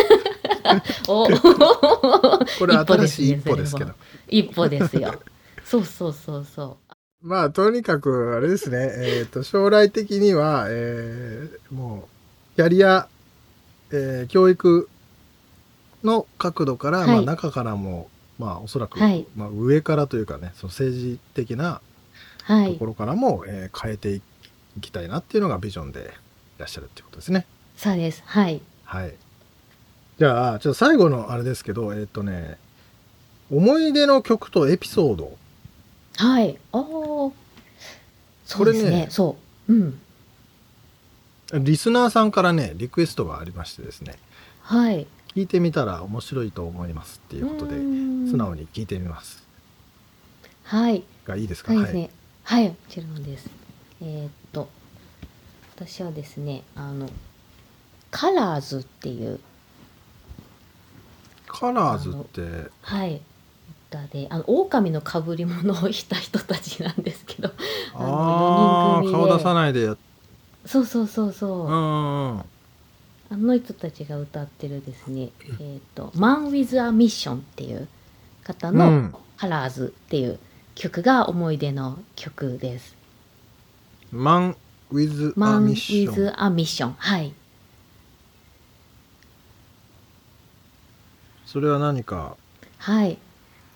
[1.07, 1.27] お。
[2.59, 3.93] これ新しい一歩ですけど。
[4.27, 5.15] 一歩ですよ。
[5.63, 6.77] そうそうそうそ
[7.21, 12.07] まあとにかくあれですね、えー、と将来的には、えーも
[12.53, 13.07] うキャリア、
[13.91, 14.87] えー教育
[16.03, 17.07] の角度から、はい。
[17.07, 19.25] まあ、中からも、まあ、おそらく、はい。
[19.35, 21.81] まあ、上からというかねその政治的なうはい
[22.47, 24.21] ところからも、えー変えてい
[24.81, 26.13] きたいなっていうのがビジョンで
[26.57, 27.45] いらっしゃるっていうことですね。
[27.77, 28.21] そうです。
[28.25, 28.61] はい。
[28.83, 29.13] はい。
[30.19, 32.57] じゃあちょっと最後のあれですけどえっ、とね
[33.51, 35.37] 思い出の曲とエピソード。
[36.17, 36.57] はい。
[36.71, 36.83] ああ
[38.45, 38.89] そうですね。
[38.91, 39.73] ねそう。
[39.73, 39.99] うん。
[41.63, 44.17] リスナーさんからねリクエストがありましてですね。
[44.61, 45.07] はい。
[45.35, 49.43] 聞いてみたら面白いと思いますっていうことで素直に聞いてみます。
[50.63, 51.03] はい。
[51.25, 51.73] がいいですか？
[51.73, 51.93] はい。
[51.93, 52.09] ね
[52.45, 53.49] はい、もちろんです。
[54.01, 54.69] えーっと
[55.75, 57.09] 私はですねあの
[58.11, 59.39] カラーズっていう
[61.47, 62.69] カラーズって？
[62.81, 63.21] はい
[63.89, 67.51] 歌であの狼の被り物をした人たちなんですけど
[67.93, 69.97] あ顔出さないでやっ
[70.65, 72.43] そうそうそうそう、あ
[73.31, 75.29] の人たちが歌ってるですね、
[75.59, 77.87] えっ、と、Man with a Mission っていう
[78.43, 79.15] 方のうん。
[79.37, 80.39] カラーズっていう
[80.75, 82.95] 曲が思い出の曲です。
[84.11, 84.57] マン・
[84.91, 86.93] ウィズ・ア・ Man ミッショ with ン a Mission。
[86.97, 87.33] はい。
[91.45, 92.35] それは何か？
[92.77, 93.17] はい。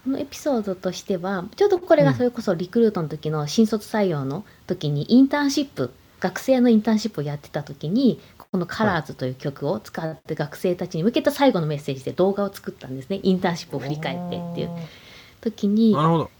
[0.03, 13.19] このエピソードとしては、ちょうどこれがそれこそリクルートの時の新卒採用の時にインターンシップ、学生のインターンシップをやってた時に、このカラーズという曲を使って学生たちに向けた最後のメッセージで動画を作ったんですね。
[13.23, 14.69] インターンシップを振り返ってっていう
[15.41, 16.31] 時に、なるほど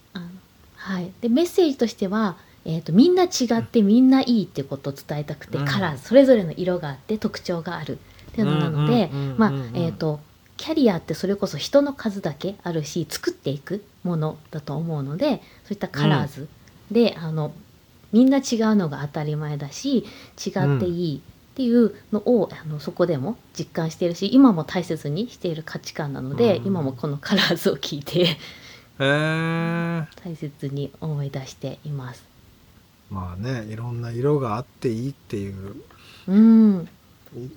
[0.79, 3.27] はい、でメッセージとしては、えーと「みんな違
[3.59, 5.65] ってみんないい」ってことを伝えたくて、うん。
[5.65, 7.99] カラーそれぞれの色があって特徴がある
[8.31, 10.19] っていうのなのでうんうんうんうんまあえーと
[10.59, 16.49] キャリアってそれこそ人の数だけあるし作っていくものだと思うのでそういったカラーズ。
[16.91, 17.53] で、あの
[18.11, 18.43] みんな違う
[18.75, 19.99] のが当たり前だし
[20.45, 21.21] 違っていいっ
[21.55, 26.67] ていうのを、あのそこでも実感しているし今も大切にしている価値観なので、うん。
[26.67, 28.37] 今もこのカラーズを聞いて
[28.99, 32.23] へえ大切に思い出しています。
[33.09, 35.75] まあねいろんな色があっていいっていう
[36.27, 36.83] うん、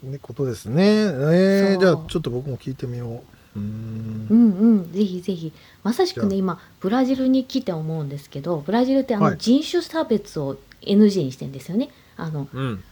[0.04, 0.82] ねことですね。
[0.84, 3.06] えー、じゃあちょっと僕も聞いてみよ
[3.54, 3.58] う。
[3.58, 4.26] うーん。
[4.30, 4.92] うんうん。
[4.92, 5.52] ぜひぜひ。
[5.82, 9.30] まさしくね今ブラジルに来て思うんですけどブラジルってあはい。
[9.32, 11.90] の人種差別を NG にしてんですよね。
[12.16, 12.82] あのうん。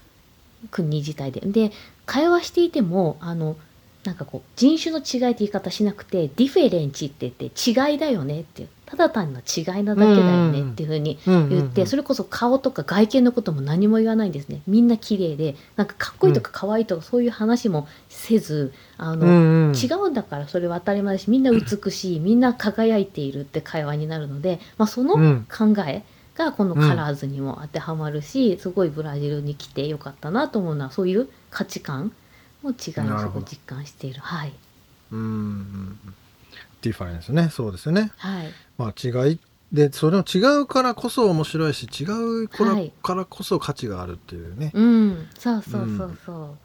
[0.70, 1.40] 国自体で。
[1.40, 1.72] で
[2.04, 3.56] 会話していてもあの
[4.04, 8.68] なんかこう人種の違いって言い方しなくてディフェレンチって言って違いだよねっていう。
[8.86, 14.62] ただ単な違いなだけだよねっていうふうに言って、それこそ顔とか外見のことも何も言わないんですね。
[14.66, 19.76] みんな綺麗でなんかかっこいいとか可愛いとかそういう話もせずあの、うんうん。
[19.76, 25.46] 違うんだからそれは当たり前だしみんな美しいみんな輝いているって会話になるので、まあ、そのうん。
[25.48, 26.02] 考え
[26.34, 32.12] がこのカラーズにも当てはまるし、すごいブラジルに来てよかったなと思うのはそういう価値観
[32.62, 34.20] の違いを実感している。
[34.20, 34.52] はい。
[35.12, 35.98] うんうん
[36.82, 37.50] ディファレンスね。
[37.50, 38.10] そうですよね。
[38.16, 38.50] はい。
[38.78, 38.94] まあ
[39.28, 39.38] 違い。
[39.72, 42.04] でそれの違うからこそ面白いし違
[42.44, 42.92] うから,、はい。
[43.02, 44.72] からこそ価値があるっていうね。
[44.74, 45.28] うん。
[45.38, 46.56] そうそうそうそ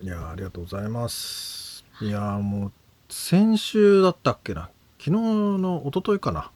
[0.00, 1.84] う、いやーありがとうございます。
[2.00, 2.72] いやーもう
[3.08, 4.68] 先週だったっけな。
[4.98, 6.50] 昨日の一昨日かな。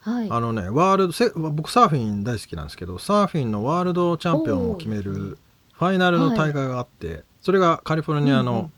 [0.00, 0.30] はい。
[0.30, 5.38] あのねワールドせ僕サーフィン大好きなんですけどサーフィンのワールドチャンピオンを決める
[5.78, 8.72] ファイナルの大会があって、それがカリフォルニアの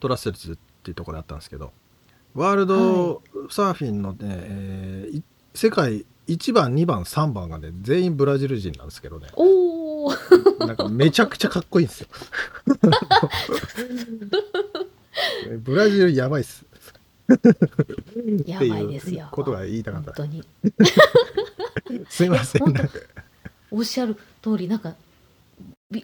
[0.00, 1.72] トラッセルズっていうところであったんですけど、
[2.34, 5.22] ワールドサーフィンのね、えーい
[5.54, 9.28] 世界1番2番3番がね全員ブラジル人なんですけどね。
[9.34, 10.12] おお
[10.60, 12.08] なんかめちゃくちゃかっこいいんですよ。
[15.58, 16.64] ブラジルやばいっす。
[18.46, 19.10] やばいですよ。
[19.10, 20.12] っていうことが言いたかった。
[20.12, 20.44] 本当に。
[22.08, 22.62] すいません。
[23.70, 24.96] おっしゃる通りなんかび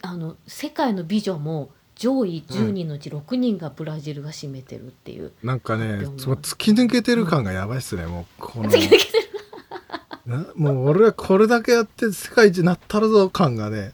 [0.02, 8.70] あの世界の美女も上位10人のうち6人がブラジルが占めてるっていう、なんかねその突き抜けてる感がやばいっすねもうこの。
[8.70, 9.24] 突き抜けてる
[10.26, 13.92] なもう俺はこれだけやって世界一になったるぞ感がね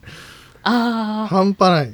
[0.63, 1.91] ああ半端ない、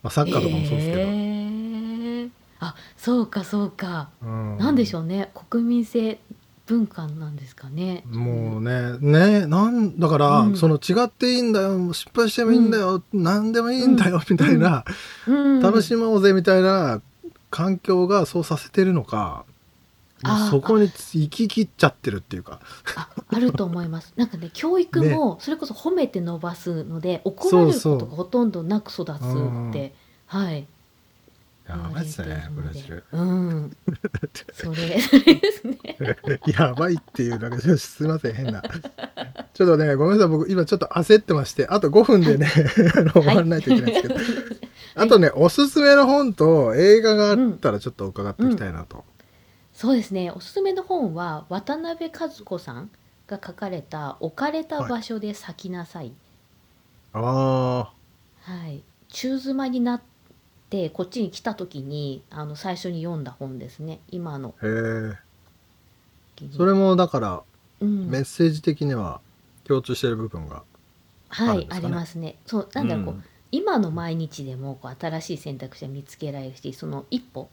[0.00, 2.30] まあ、サッカーとかもそうですけど、へー。
[2.60, 4.58] あそうかそうか、うん。
[4.58, 5.30] なんでしょうね。
[5.50, 6.20] 国民性
[6.66, 8.04] 文化なんですかね。
[8.06, 10.56] もうねねなんだから、うん。
[10.56, 14.84] その違っていいんだよ失敗してもいいんだよ、何でもいいんだよ、みたいな、
[15.26, 15.60] うん。
[15.60, 17.02] 楽しもうぜみたいな
[17.50, 19.44] 環境がそうさせてるのか、
[20.50, 22.60] そこに行き切っちゃってるっていうか。
[22.96, 24.14] ああると思います。
[24.16, 29.94] なんかね教育もそれこそ褒めて伸ばすので怒られることがほとんどなく育つって。
[30.26, 30.66] はい
[31.68, 33.04] やばいっすねブラジル。
[33.12, 33.76] うん。
[34.52, 35.98] それですね。
[36.58, 38.62] やばいっていうだけですいません変な。
[39.54, 42.50] ちょっとねごめんなさい僕今ちょっと焦ってましてあと5分でね
[42.96, 44.14] あの終わらないといけないんですけど、
[44.94, 49.04] あとねおすすめの本と映画があったらちょっと伺っておきたいなと、
[49.72, 50.30] そうですね。
[50.30, 52.90] おすすめの本は渡辺和子さん
[53.26, 56.12] が書かれた「置かれた場所で咲きなさい」
[57.14, 57.90] あ
[58.40, 60.13] はい、中妻になって
[60.92, 64.00] こっちに来た時にあの最初に読んだ本ですね。
[64.10, 64.54] 今の。
[64.60, 66.48] あへえ。
[66.56, 67.42] それもだから
[67.80, 68.10] うん。
[68.10, 69.20] メッセージ的には
[69.64, 70.62] 共通してる部分が
[71.28, 72.36] はいありますね。
[72.46, 73.24] そうなんだろう、こううん。
[73.52, 77.48] 今の毎日でもこう新しい選択肢を見つけられるしその一歩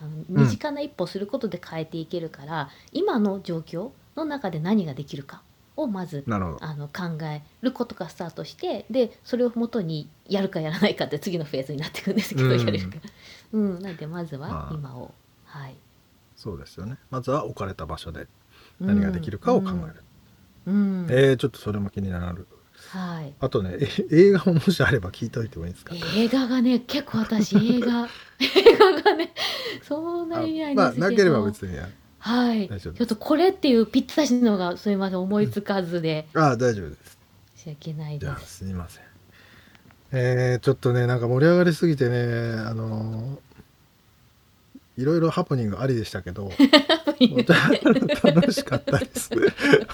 [0.00, 5.42] あの身近な一歩をすることで変えていけるから、今の状況の中で何ができるか
[5.76, 12.58] をまずあの考えることがスタートしてでそれをもとにやるかやらないかって次のフェーズになっていくんですけど、うん。
[12.58, 12.96] やれるか、
[13.52, 14.74] うん、なんでまずはまあ。
[14.74, 15.76] 今を、はい、
[16.36, 16.98] そうですよね。
[17.10, 18.26] まずは置かれた場所で
[18.80, 20.02] 何ができるかを考える、
[20.66, 21.06] うん、うん。
[21.10, 22.46] えー、ちょっとそれも気になる。
[22.92, 25.94] はい、あとねえ映画ももしあれば聞いておいてもいいですか？
[26.16, 28.08] 映画がね結構私映画
[28.40, 29.34] 映画がね
[29.82, 31.00] そんなにないんですけど。
[31.00, 31.76] まあなければ別に
[32.20, 32.68] はい。
[32.68, 36.28] ちょっとこれっていうぴったしのがすいません思いつかずで。
[36.34, 37.18] ああ大丈夫です。
[37.56, 38.58] 申し訳ないじゃあです。
[38.58, 39.04] すいません。
[40.12, 42.16] えー、ちょっとねなんか盛り上がりすぎてね
[42.60, 43.38] あのー
[44.98, 46.50] いろいろハプニングありでしたけど。
[48.22, 49.30] 楽しかったです。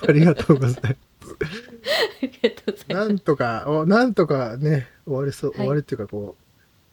[0.09, 2.87] ありがとうございます。
[2.89, 5.59] なんとかおなんとかね終わりそう、はい。
[5.61, 6.35] 終わりっていうかこ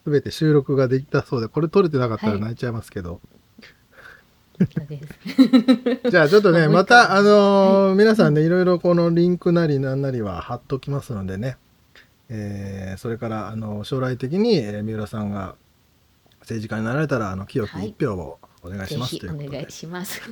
[0.06, 2.42] う全て収録ができたそうでこれ撮れてなかったらはい。
[2.42, 3.43] 泣いちゃいますけど、そうです
[6.10, 11.58] じゃあちょっとねまたあのー皆さんねいろいろこのリンクなりなんなりは貼っときますのでね、
[12.30, 15.56] えーそれからあの将来的に、えー三浦さんが
[16.42, 17.90] 政治家になられたらあの清きはい。
[17.90, 20.22] 一票をお願いぜしますひおということで、願いします。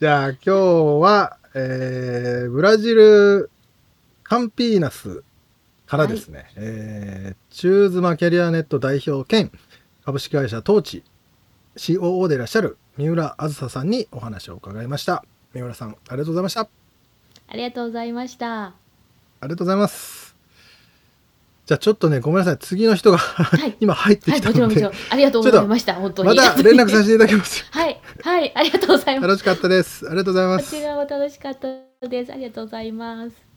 [0.00, 0.50] じゃあ今日
[1.00, 3.50] は、えーブラジル
[4.24, 5.22] カンピーナス
[5.86, 9.52] からですね、えーチューズマキャリアネット代表兼
[10.04, 11.04] 株式会社トーチ
[11.76, 16.68] COO でいらっしゃる三浦あずささんにお話を伺いました三浦さんありがとうございましたあ
[17.48, 18.74] ありがとうございました。
[19.42, 20.34] りがとうございます
[21.66, 25.12] じゃあちょっとねごめんなさい次の人が、い 今入ってはい、きたので、もちろんもちろん。
[25.12, 25.94] ありがとうございました。
[25.94, 26.28] 本当に。
[26.28, 29.28] また連絡させていただきます はい、はい、ありがとうございます。
[29.28, 32.32] 楽しかったですありがとうございますこちらも楽しかったです。
[32.32, 33.51] ありがとうございます。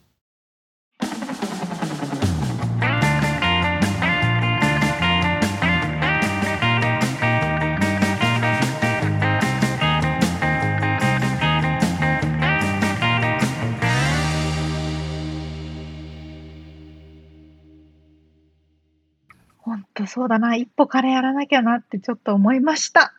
[19.65, 20.56] ほんとそうだな。
[20.56, 23.13] 一歩からやらなきゃなってちょっと思いました。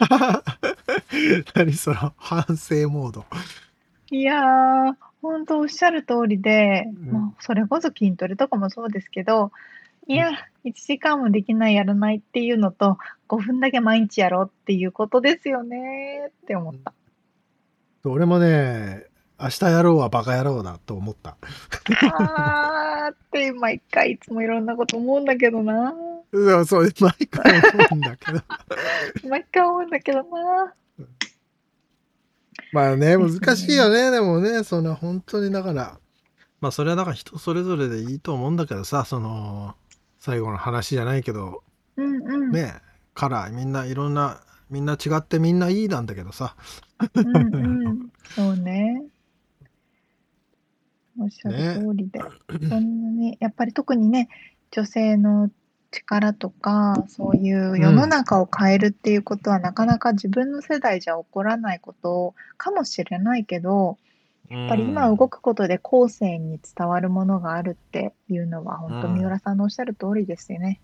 [1.54, 3.24] 何その反省モード
[4.10, 9.52] いやー、ほんとおっしゃる通りで、うんまあ、それこそ筋トレとかもそうですけど、
[10.08, 10.30] いや、
[10.64, 16.92] 1時間もできない、やらないっていうのと、5分だけ毎日やろうっていうことですよねって思った。
[18.08, 19.04] 俺もね
[19.38, 21.36] 明日やろうはバカ野郎だと思った
[22.12, 25.94] あーって毎回いつもいろんなこと思うんだけどな。
[26.32, 28.40] そうそう毎回思うんだけど
[29.28, 30.74] 毎回思うんだけどな。
[32.72, 35.98] まあね難しいよねでもねその本当にだから
[36.60, 39.74] まあそれはだから人それぞれでいいと思うんだけどさその
[40.18, 41.62] 最後の話じゃないけど
[41.96, 42.50] うんうん。
[42.50, 42.74] ね
[43.14, 46.56] カラーみんないろんなみんな違ってみんないいなんだけどさ
[47.14, 47.58] うんう
[47.92, 48.10] ん。
[48.34, 49.04] そうね。
[51.20, 52.20] おっしゃる通りで。
[52.68, 54.28] そんなに、やっぱり特にね、
[54.70, 55.50] 女性の
[55.90, 63.98] 力とか、そういう世の中を変えるっていうことは、なかなか自分の世代じゃ起こらないことかもしれないけど、
[64.48, 70.80] ややっぱり今動くことで後世に伝わるものがあるっていうのは、本当うん三浦さんのおっしゃる通りですよね。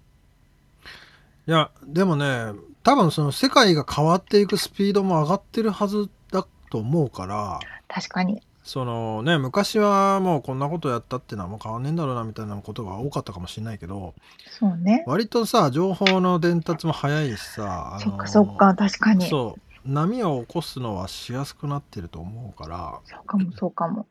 [1.46, 2.52] いやでもね
[2.84, 7.58] 多分その世界が変わっていくスピードも上がってるはずだと思うから
[7.88, 8.42] 確かに。
[8.64, 14.14] そのね昔はもうこんなことやったってのはもう変わんねえんだろうなみたいなことが多かったかもしれないけど
[14.58, 15.04] そうね。
[15.06, 19.28] 割とさ情報の伝達も早いしさあそっかそっか、確かに。
[19.28, 24.06] そうそう波を起こすのはしやすくなってると思うから、かもそうかも。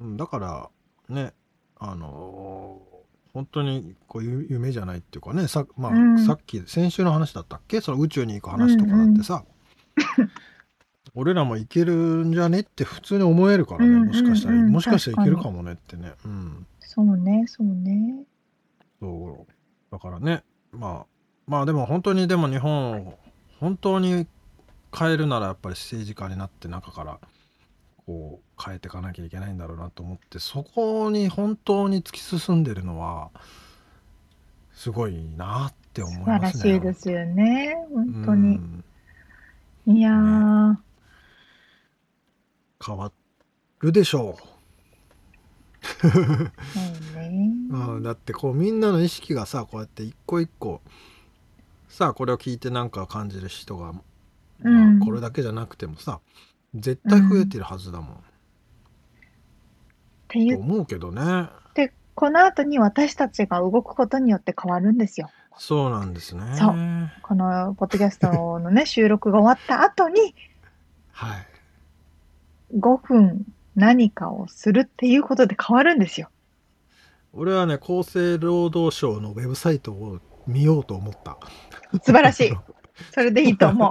[0.00, 0.70] うん、だから
[1.08, 1.34] ね
[1.78, 2.94] あのー
[3.34, 7.80] 本当にこういう夢じゃないっていうかねさ,、まあうんさっき先週の話だったっけ？
[7.80, 9.44] その宇宙に行く話とかだってさ、
[11.14, 18.24] 俺らも行けるんじゃねって普通に思えるからね、うんもしかしたら、うんうんもしかしたらいけるかもねってねうんそうね、そうね。
[19.00, 19.52] そう
[19.92, 20.42] だからね
[20.72, 21.06] まあ
[21.46, 23.18] まあでも本当にでも日本を
[23.60, 24.26] 本当に
[24.96, 27.18] 変えるならやっぱり政治家になって中から
[28.06, 33.30] こう変えていかなきゃいけないんだろうなと思ってそこに本当に突き進んでるのは
[34.72, 36.72] すごいなって思い素晴らますね。
[36.74, 37.76] しいですよね。
[37.92, 38.56] 本当うに。
[38.56, 38.84] ん
[39.86, 40.76] いやー、
[42.84, 43.12] 変わ
[43.80, 44.36] るでしょ
[46.00, 46.12] そう
[47.20, 47.50] ね。
[47.70, 50.80] う、うん、だってこうみんなの意識がさこうやって一個一個
[51.88, 53.94] さあこれを聞いてなんか感じる人が、
[54.62, 54.98] うん。
[54.98, 56.20] まあ、これだけじゃなくてもさ
[56.74, 58.18] 絶対増えてるはずだもん、っ
[60.28, 61.48] て言っと思うけどね。
[61.74, 65.30] て、この後に私たちが動くことによって変わるんですよ。
[65.56, 66.42] そうなんですね。
[66.56, 66.74] そう。
[67.22, 70.34] このポッドキャストのね、収録が終わった後に
[71.12, 71.53] はい
[72.72, 73.44] 5分
[73.74, 76.28] 何かをするっていうことで変わるんですよ。
[77.32, 81.38] 俺はね厚生労働省のウェブサイトを見ようと思った
[82.02, 82.52] 素晴らしい。
[83.12, 83.90] それでいいと思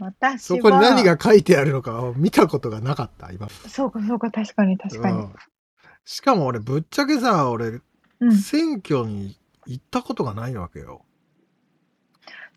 [0.00, 0.38] 私は。
[0.38, 5.34] そこに何が書いてあるのかを見たことがなかった今そうかそうか、確かに確かにうん。
[6.04, 7.80] しかも俺ぶっちゃけさ俺
[8.20, 8.32] うん。
[8.32, 11.04] 選挙に行ったことがないわけよ。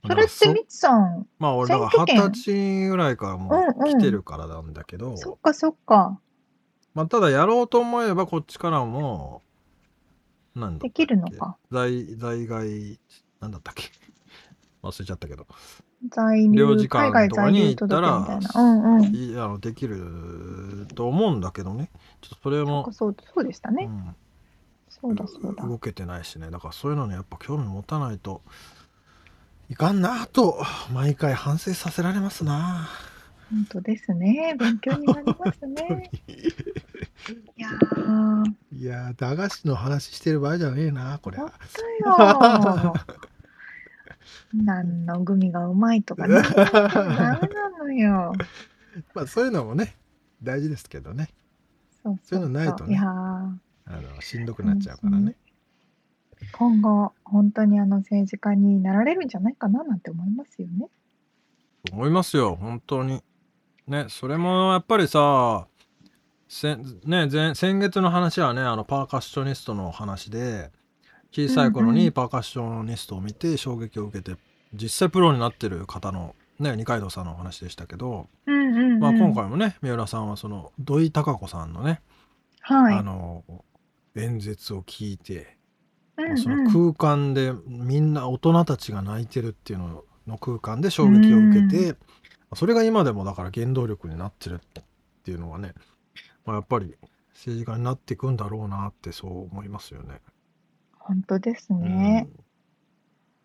[0.08, 6.20] それってみつさん、まあ俺だから二十歳ぐらいからもうんうんう来てるからなんだけど、そっかそっか。
[6.94, 9.42] まあただやろうと思えばこっちからも
[10.56, 11.58] なんだできるのか。
[11.72, 13.00] 在在外
[13.42, 13.84] なんだったっけ？
[14.82, 15.48] 忘れちゃったけど
[16.12, 18.52] 在留領事館海外在とかに留行ったらたいな。
[18.56, 19.16] うんうん。
[19.16, 21.90] いあのできると思うんだけどね
[22.22, 23.86] ちょっとそれもかそうそうでしたね。
[23.86, 24.16] うん
[24.88, 25.68] そうだそうだ。
[25.68, 28.42] 動けてないしねだからそういうのにやっぱ興味持たないと
[29.70, 30.64] いかんなと
[30.94, 32.88] 毎回反省させられますな
[33.52, 34.56] 本当ですね。
[34.60, 36.10] 勉強になりますね。
[37.56, 41.52] いやー、いやー駄菓子の話してる場合じゃねえなこれ本
[42.04, 42.94] 当よ。
[44.54, 46.42] 何のグミがうまいとかね。
[46.42, 48.34] ダメなのよ。
[49.14, 49.96] まあそういうのもね
[50.42, 51.30] 大事ですけどね
[52.04, 53.58] そうそういうのないとねあ
[53.88, 55.36] のしんどくなっちゃうからね、
[56.52, 60.88] 今後、本当にあの政治家になられるんじゃないかななんて思いますよね。
[61.92, 63.22] 思いますよ本当に
[63.88, 65.68] ねそれもやっぱりさ
[66.48, 70.72] せね前先月の話はねあのパーカッショニストの話で
[71.32, 74.40] 小さい頃うんうんにパーカッショニストを見て衝撃を受けて
[74.74, 79.00] 実際プロになってる方のね二階堂さんのお話でしたけど、うんうん、うん。
[79.00, 82.02] まあ、今回もね三浦さんはその土井孝子さんのね、
[82.62, 82.96] はい。
[82.96, 83.44] あの
[84.16, 85.58] 演説を聞いて、
[86.18, 86.38] うんうん。
[86.38, 91.98] その空間でみんな大人たちが泣いてるっていうのの空間で衝撃を受けて、
[92.54, 94.82] それが今でもだから原動力になってるっ
[95.24, 95.74] ていうのはね、
[96.46, 96.96] まあ、やっぱり
[97.34, 100.22] 政治家になっていくんだろうなってそう思いますよね。
[101.00, 102.28] 本当ですね。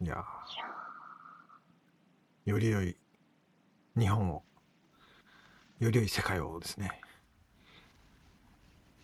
[0.01, 0.07] うん。
[0.07, 0.71] いやー。
[2.51, 2.97] より良い
[3.97, 4.43] 日本を
[5.79, 7.01] より良い世界をですね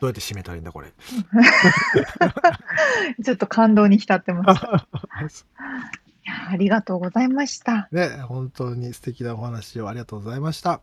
[0.01, 0.92] どうやって締めたらいいんだこれ。
[3.24, 4.55] ちょっと感動に浸ってま
[5.28, 5.47] す。
[6.24, 7.88] いやありがとうございました。
[7.92, 10.82] ね、本当に素敵なお話をありがとうございました。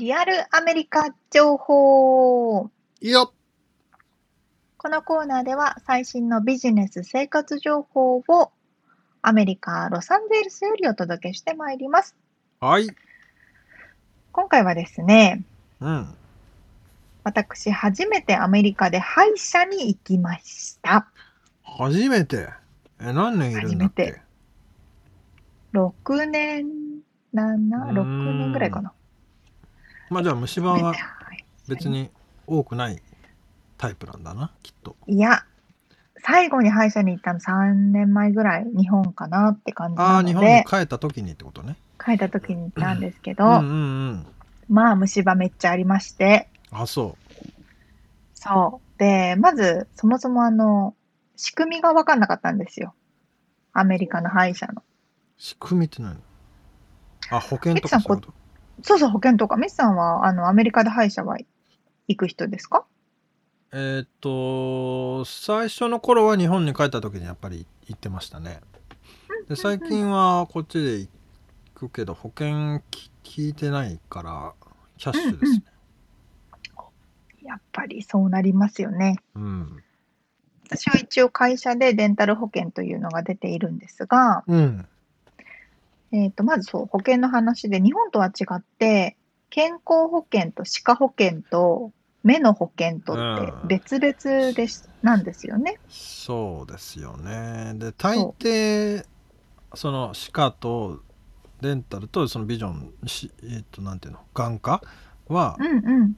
[0.00, 2.70] リアルアメリカ情報。
[3.02, 3.34] いいよ
[4.78, 8.50] このコーナーでは最新のビジネス生活情報を
[9.20, 12.16] アメリカ・ロサンゼルスよりお届けしてまいります。
[12.60, 12.88] はい。
[14.32, 15.42] 今回はですね、
[15.80, 16.14] うん。
[17.22, 21.08] 私初めてアメリカで歯医者に行きました。
[21.62, 22.48] 初めて？
[23.02, 24.04] え、何年いるんだっけ？
[24.04, 24.22] 初めて
[25.74, 26.64] 6年、
[27.34, 28.04] 7、6
[28.38, 28.94] 年ぐらいかな。
[30.10, 30.94] まあじゃあ虫歯は
[31.68, 32.02] 別に。
[32.02, 32.10] に
[32.46, 33.00] 多くない
[33.78, 34.96] タイプなんだな、きっと。
[35.06, 35.44] いや、
[36.22, 41.76] 最後に歯医者に行ったの3年前ぐらい、日本かなって感じああ、日本に帰った時にってことね。
[42.04, 43.62] 帰った時に行ったんですけど、うんうんう
[44.14, 44.26] ん。
[44.68, 47.16] まあ虫歯めっちゃありまして、あ、そ
[48.34, 48.98] そう。
[48.98, 50.94] で、まず、そもそもあの、
[51.36, 52.94] 仕組みが分かんなかったんですよ。
[53.72, 54.80] アメリカの歯医者の。
[54.80, 54.82] う。
[55.38, 56.20] 仕組みって何？
[57.30, 58.39] あ、保険とかそういうこと？
[58.82, 59.56] そうそう、保険とか。
[59.56, 61.38] ミスさんは、あの、アメリカで歯医者は
[62.08, 62.84] 行く人ですか？
[63.72, 68.60] えーっと、最初の頃は日本に帰った時にやっぱり行ってましたね。
[69.48, 71.08] で、最近はこっちで行
[71.74, 74.52] くけど、保険き聞いてないから、
[74.98, 75.62] キャッシュですね。
[77.42, 79.16] やっぱりそうなりますよね。
[79.34, 79.82] うん。
[80.66, 84.86] 私は一応会社でデンタル保険というのが出ているんですが、うん。
[86.12, 89.16] えっ、と、まずそう、保険の話で、日本とは違って、
[89.48, 91.92] 健康保険と歯科保険と
[92.22, 95.78] 目の保険とって別々です、なんですよね。
[95.88, 97.74] そうですよね。
[97.76, 99.04] で、大抵、
[99.74, 101.00] その歯科と
[101.60, 104.82] デンタルとそのビジョン、しえーっと、なんていうの、眼科
[105.28, 106.16] はう、んうん。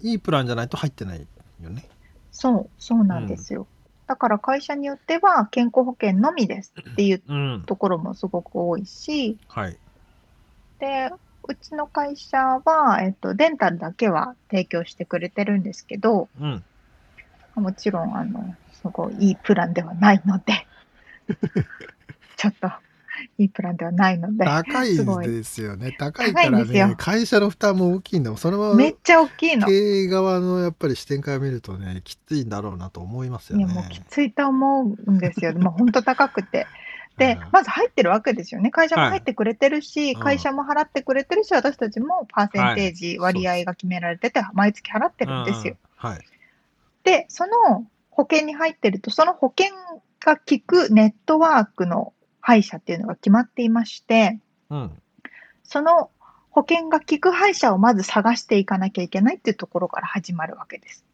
[0.00, 1.26] いいプランじゃないと入ってない
[1.62, 1.84] よね。
[2.30, 3.66] そう、そうなんですよ。
[4.08, 7.64] だから会社によっては健康保険のみですっていううん。
[7.66, 9.76] ところもすごく多いし、はい。
[10.80, 11.10] で、
[11.46, 16.64] うちの会社は、えっと、デンタルだけは提供してくれてるんですけど、うん。
[17.54, 20.66] もちろん、あの、すごいいいプランではないので、
[22.36, 22.70] ちょっと、
[23.38, 25.94] いいプランではないので、高いですよね。
[25.96, 28.38] 高いからね、会社の負担も大きいんだもん。
[28.38, 29.68] それはめっちゃ大きいの。
[29.68, 33.74] 経営側のやっぱり視点から見るとね、きついんだろうなと思いますよいや、ね。
[33.74, 35.54] もうきついと思うんですよ。
[35.54, 36.66] もう本当高くて。
[37.16, 38.70] でうん、まず入ってるわけですよね。
[38.70, 45.76] 会社も入ってくれてるし、うん会社も払ってくれてるし、私たちもパーセンテージ、はい割合が決められてて、毎月払ってるんですよ。
[46.04, 46.10] うん。
[46.10, 46.20] はい。
[47.02, 49.74] で、その保険に入ってると、その保険
[50.20, 52.12] が効くネットワークの
[52.48, 54.38] 歯医者っていうのが決まっていまして、
[54.70, 55.02] うん。
[55.64, 56.10] その
[56.48, 61.04] 保険が効く歯医者をまず探していかなきゃいけないっていうところから始まるわけです。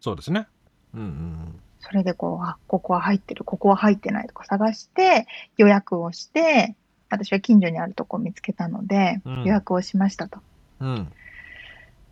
[0.00, 0.46] そうですね。
[0.94, 6.74] うんうんそれでこう、あ、ここは入ってる、ここは入ってないとか探して、予約をして、
[7.10, 10.40] 私は近所にあるとこを見つけたので、うん予約をしましたと。
[10.80, 10.88] うん。
[10.88, 11.12] うん。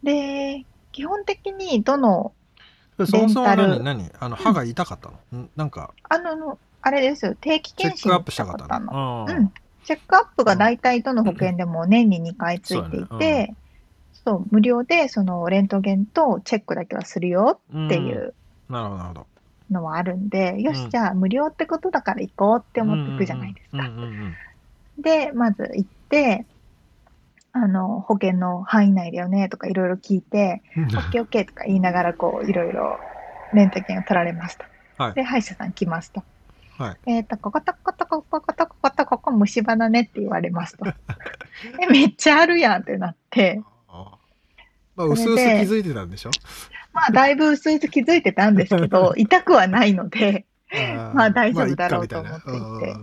[0.04, 2.32] で、基本的にどの、
[2.98, 8.92] でそもそも何、何あの、歯が痛かったの、ん、なんか、あの、あれですよ、定期チェ検診にックアップしたかったの？
[8.92, 9.26] の。
[9.28, 9.52] うん。
[9.84, 13.56] チェックアップが大体どの保険でも年に2回ついていそうだてね、
[14.12, 17.86] そう、無料でそのレントゲンとチェックだけはするようん。
[17.86, 18.34] っていう
[18.68, 19.26] なるほど、なるほど。
[19.70, 23.90] のはあるんで、よし、うんじゃあ無料ってことだから行こうって思っていくじゃないですか。
[24.98, 26.44] で、まず行って、
[27.52, 30.84] あの、保険の範囲内だよねとかいろいろ聞いて、うん。
[30.84, 32.98] オッケーオッケーとか言いながらこういろいろ
[33.54, 34.64] レントゲンを取られますと。
[34.96, 36.22] はいで、歯医者さん来ますと。
[36.78, 36.96] はい。
[37.06, 40.86] えっ、と、こことこことこことこことここ虫歯だねって言われますと。
[41.80, 44.16] え、めっちゃあるやんってなって、あ
[44.96, 46.30] まあ、うすうす気づいてたんでしょ？
[46.92, 50.46] まあだいぶ薄々気づいてたんですけど、 痛くはないので、
[51.14, 52.50] まあ大丈夫だろうと思って。
[52.90, 52.96] いて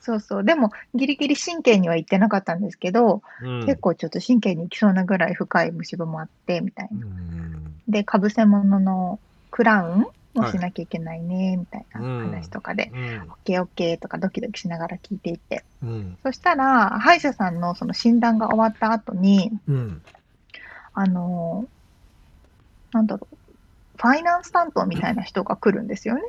[0.00, 0.44] そうそう。
[0.44, 3.66] でもギリギリ神経には行ってなかったんですけど、うん。
[3.66, 7.06] 結構ちょっと神経に行きそうなぐらい深い虫歯もあって、みたいな。
[7.06, 7.74] うん。
[7.88, 9.18] で、かぶせ物の
[9.50, 12.98] クラウンもしなきゃいけないね、みたいな話とかで、うん。
[12.98, 15.64] オッケーオッケーとかドキドキしながら聞いていて。
[15.82, 16.18] うん。
[16.22, 20.02] そしたら、歯医者さんのその診断が終わった後に、うん。
[20.94, 21.78] あのー
[22.92, 23.36] なんだろう、
[23.96, 26.22] ファイナンス担当みたいな人が来るんですよね。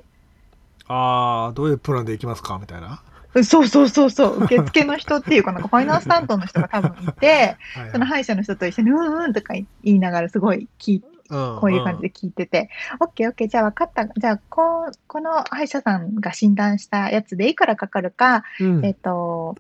[0.88, 3.02] ああどういうプランでいきますかみたいな、
[3.44, 12.70] そうそうそうそう、受付の人っていうか、なんかファイナンス担当の人が多分いて、 はいその歯医者の人と一緒に、うんうんとか言いながらすごい聞いうんこういう感じで聞いてて、
[13.00, 14.08] オッケーオッケー、じゃあ分かった。
[14.08, 18.86] じゃあ、こう、この歯医者さんが診断したやつでいくらかかるか、うん。
[18.86, 19.56] えっ、と、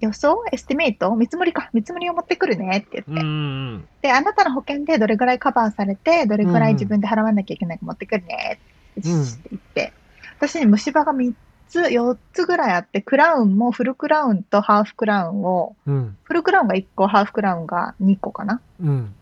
[0.00, 0.42] 予想？
[0.50, 1.14] estimate？
[1.14, 1.70] 見積もりか。
[1.72, 2.78] 見積もりを持ってくるね。
[2.78, 3.10] って言って。
[3.10, 8.58] うんうんで、あなたの保険でどれぐらいカバーされて、どれぐらい自分で払わなきゃいけないか持ってくるね。
[9.00, 9.22] ってうん。
[9.22, 9.92] って言って。
[10.38, 11.32] 私に虫歯が3
[11.68, 16.16] つ、4つぐらいあって、クラウンもフルクラウンとハーフクラウンを、うん。
[16.24, 18.60] フルクラウンが1個、ハーフクラウンが2個かな。
[18.82, 19.14] うん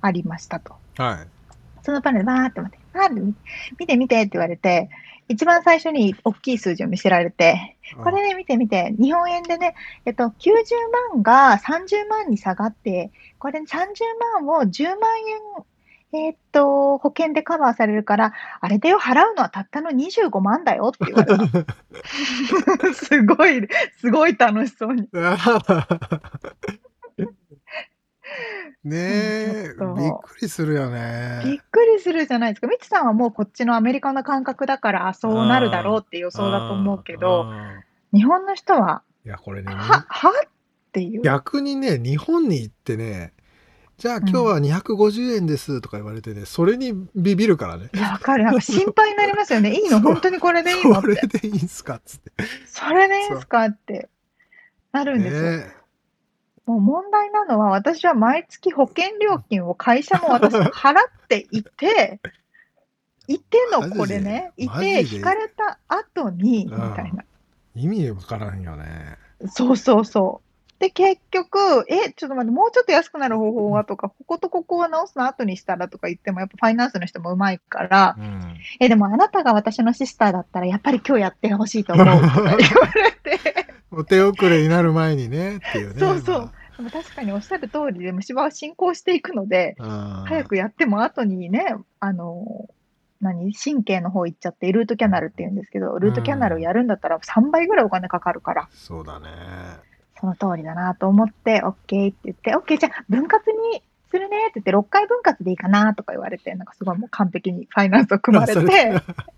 [0.00, 0.74] ありましたと。
[0.96, 1.38] はい
[1.88, 3.36] そのパネルバーって待って、バーって見て
[3.78, 4.90] 見て見てって言われて、
[5.28, 9.74] 一番最初に大きい数字を見せられて、これね、見て見て、日本円でね、
[10.04, 10.32] えっと、90
[11.14, 13.66] 万が30万に下がって、これ30
[14.42, 14.96] 万を10万
[16.12, 22.94] 円、えっと、保険でカバーされるから、あれだよ、払うのはたったの25万だよって言われた。
[22.94, 23.68] すごい、
[23.98, 25.08] すごい楽しそうに。
[28.84, 31.60] ねえ、ちょっとびっくりするよびっね。
[31.70, 32.66] くりするじゃないですか。
[32.68, 40.50] みつさんはもうこっちのアメリカの感覚だから、あ、そうなるだろうって予想だと思うけど、うん日本の人は、いや、これね、は、はっ
[40.92, 41.22] ていう。
[41.22, 43.34] 逆にね、日本に行ってね、
[43.98, 47.90] じゃあ今日は250円ですとか言われてね、それにビビるからね。
[47.94, 48.44] いや、わかる。
[48.44, 49.74] なんか心配になりますよね。
[49.76, 50.00] いいの？
[50.00, 51.26] 本当にこれでいいのっこれて。
[51.26, 52.32] でいいんすかっつって。
[52.66, 54.08] それでいいんすかって
[54.92, 55.42] なるんですよ。
[55.42, 55.74] ね
[56.68, 60.94] もう問題なのは、私は毎月保険料金を会社も私払っ
[61.26, 62.20] ていて、
[63.26, 67.24] いてのこれね、いて、引かれた後に、みうんたいな。
[67.74, 69.16] 意味わからんよね。
[69.48, 70.78] そうそうそう。
[70.78, 78.56] で、結局、え、ちょっと待って、もうちょっと安くなる方法はとか、こことここは直すの後にしたらとか言っても、やっぱファイナンスの人もうまいから、うん。
[78.78, 82.58] え、でもあなたが私のシスターだったら、やっぱり今日やってほしいと思うとか言われ
[83.12, 85.98] て、 お手遅れになる前にねっていうね。
[85.98, 90.26] そうそうでも確かにおっしゃる通りで、虫歯は進行していくので、まあ。
[90.26, 92.68] 早くやっても後にね、あの、
[93.20, 99.28] 何神経の方行っちゃって、ルートキャナルって言うんですけど、ルートキャナルをやるんだったら3倍ぐらいお金かかるから、そうだね。
[100.20, 108.92] その通りだなと思って、OK って言って、OK、じゃあ分割にするねって言って、6回分割でいいかなとか言われて、なんかすごいもう完璧にファイナンスを組まれそて、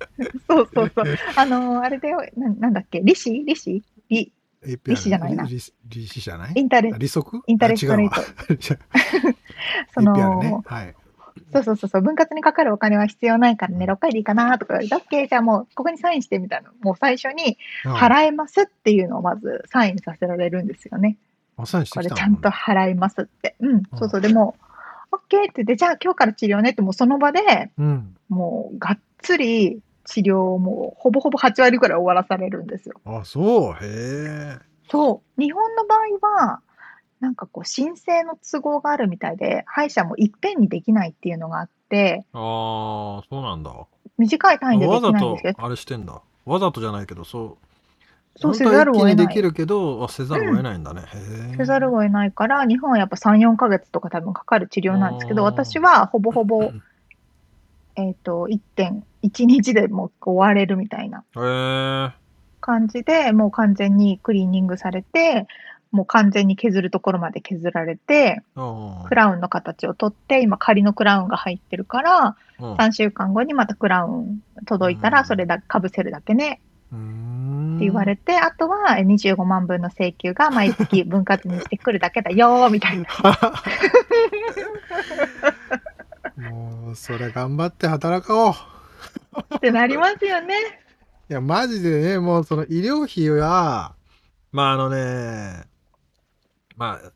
[0.46, 1.04] そうそうそう。
[1.36, 4.32] あの、あれだよ、ななんだっけ、利子利子利
[4.64, 5.44] 利利子じゃないな。
[5.44, 5.72] 利子
[6.20, 6.52] じゃない？
[6.54, 8.20] インタレあ利息インタレストレート。
[9.94, 10.50] そあ APR ね。
[10.50, 10.62] の、。
[10.66, 10.94] はい。
[11.52, 17.94] そうそうそうそう、分割にかかるお金は必要ないからね、6回でいいかなとか言われて、OK、じゃあもうここにサインしてみたいな、もう最初にうん。
[17.94, 21.16] 払えますっていうのをまずサインさせられるんですよね。
[21.56, 23.56] まさにしてこれちゃんと払いますって。
[23.60, 24.56] うん、そうそう、でも、
[25.12, 28.16] OK って言って、じゃあ今日から治療ねって、もうその場でうん。
[28.28, 29.80] もうがっつり
[30.10, 33.00] 治療をもうほぼほぼ8割ぐらい終わらされるんですよ。
[33.04, 33.72] あ、そう。
[33.74, 34.58] へえ。
[34.90, 35.40] そう。
[35.40, 36.60] 日本の場合は、
[37.20, 43.72] なんかこう申請の都合があるみたいで、歯医者もいっぺんにできないっていうのがあって、ああ、そうなんだ。
[44.18, 46.20] 短い単位でできわざとないんですけど、あれしてんだ。
[46.44, 47.66] わざとじゃないけど、そう。
[48.36, 51.02] そうせざるを得ないできるけど、あせざるを得ないんだね。
[51.02, 51.04] へ
[51.52, 51.56] え。
[51.58, 56.72] せざるを得ないから、日本はやっぱ3、4ヶ月とか多分かかる治療なんですけど、私はほぼほぼ、
[57.96, 61.24] えっ、と、1.1日でもう終われるみたいな。
[62.60, 65.46] 感じで、もう完全にクリーニングされて、
[65.92, 68.42] もう完全に削るところまで削られて、
[69.08, 72.74] クラウンの形を取って、今仮のクラウンが入ってるから、うん。
[72.74, 75.26] 3週間後にまたクラウン届いたら、うん。
[75.26, 76.60] それだかぶせるだけね。
[76.92, 83.06] って言われて、あとはえ25万分の請求が毎月分割にしてくるだけだよーみたいな。
[86.40, 90.54] もうそれ頑張って働こうってなりますよね。
[91.28, 93.94] いやマジでねもうその医療費は
[94.52, 95.64] まああのね
[96.76, 97.12] まあ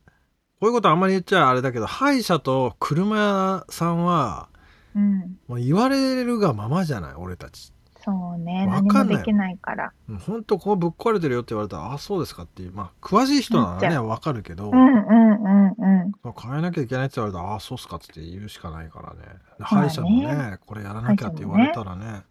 [0.60, 4.48] こういうことあんまり言っちゃあれだけど歯医者と車屋さんは
[4.94, 5.38] うん。
[5.48, 7.73] もう言われるがままじゃない俺たち
[8.04, 8.66] そうね。
[8.68, 9.92] わかんない何もできないから。
[10.08, 16.34] うんほんとこうぶっ壊れてるよって言われたらあそうですかっていうまあ詳しい人ならねわかるけど、うんうんうんうん。
[16.38, 19.20] 変えなきゃいけないって言われたらあそうっすかって言うしかないからね
[19.58, 22.22] まあ歯ね医者もねこれやらなきゃって言われたらね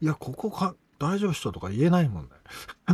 [0.00, 2.30] いやここか大丈夫っしょとか言えないもんね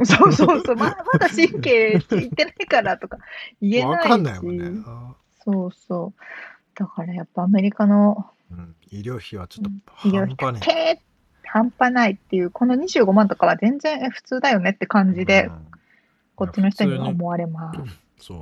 [0.04, 0.76] そうそうそう。
[0.76, 3.18] ままだ神経いってないからとか
[3.60, 4.04] 言えないし。
[4.04, 5.14] わかんないもんね、あ
[5.44, 6.20] そうそう。
[6.74, 9.72] だからやっぱアメリカのうん、医療費はちょっ
[10.04, 11.02] 医療費と半端ねて
[11.48, 15.66] 半端ないっていう、この25万とかは全然え普通だよねって感じで、うん。
[16.38, 17.80] こっちの人には思われます。
[18.26, 18.34] そ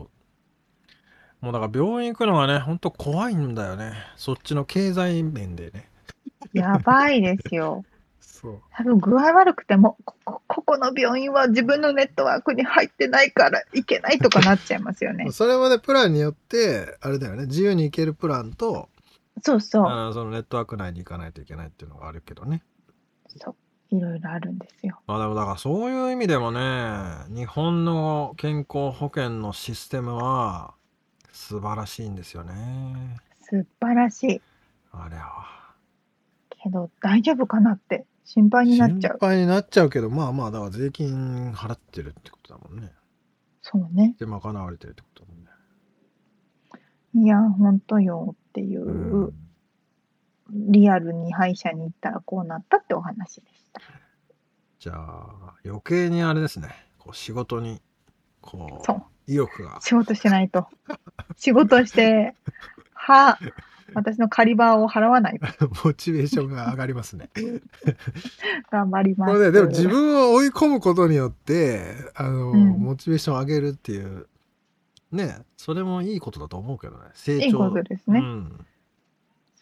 [1.42, 1.44] う。
[1.44, 3.92] もうだから病院行くのがねほんと怖いんだよね。
[4.16, 5.88] そっちの経済面でね。
[6.52, 7.84] やばいですよ。
[8.20, 8.60] そう。
[8.74, 15.30] 多分具合悪くても、ここここの病院は自分のネットワークに入ってないから行けないとかなっちゃいますよね。
[15.32, 17.46] それまでプランによってあれだよね。
[17.46, 18.90] 自由に行けるプランと
[19.42, 20.12] そうそう。
[20.12, 22.62] そのネットワーク内に行かないといけないっていうのがあるけどね
[23.38, 23.56] そう。
[23.96, 24.98] いろいろあるんですよ。
[25.06, 26.60] まあでもだからそういう意味でもね
[27.28, 30.74] 日本の健康保険のシステムは
[31.32, 34.40] 素晴らしいんですよね素晴らしい。
[34.90, 35.74] あれは
[36.50, 39.18] けど大丈夫かなって心配になっちゃう。
[39.20, 42.90] 心配になっちゃうけどまあまあだから税金払ってるってことだもんね
[43.62, 44.16] そうね。
[44.18, 45.50] で賄われてるってことだもんね
[47.18, 49.45] いや、ほんとよっていう、うん
[50.50, 53.80] リアルに歯医者に行ったらこうなったってお話でした。
[54.78, 56.68] じゃあ余計にあれですね
[56.98, 57.80] こう仕事に
[58.40, 60.68] こそうう意欲が仕事しないと。
[61.36, 62.34] 仕事して、
[62.92, 63.38] 歯、
[63.94, 65.70] 私の狩り場を払わないと。
[65.84, 67.30] モチベーションが上がりますね
[68.70, 69.32] 頑張ります。
[69.32, 74.28] これねでも自分を追い込むことによってあの、うんモチベーションを上げるっていう
[75.10, 78.20] ねそれもいいことだと思うけどね成長いいことですね。
[78.20, 78.66] うん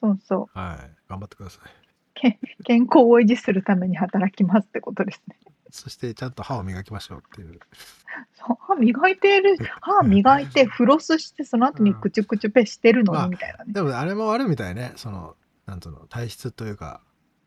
[0.05, 0.59] そうそう。
[0.59, 0.91] はい。
[1.09, 1.85] 頑張ってください。
[2.65, 5.37] 健康を維持するために働きますってことですね。
[5.71, 7.59] そしてちゃんと歯を磨きましょうっていう。
[8.35, 13.73] そう歯磨いてる、 歯磨いて、フロスして、その後にクチュクチュペしてるのまあにみたいなね。
[13.73, 14.93] でもあれもあるみたいね。
[14.97, 15.37] その
[15.67, 17.01] なんつうの体質というか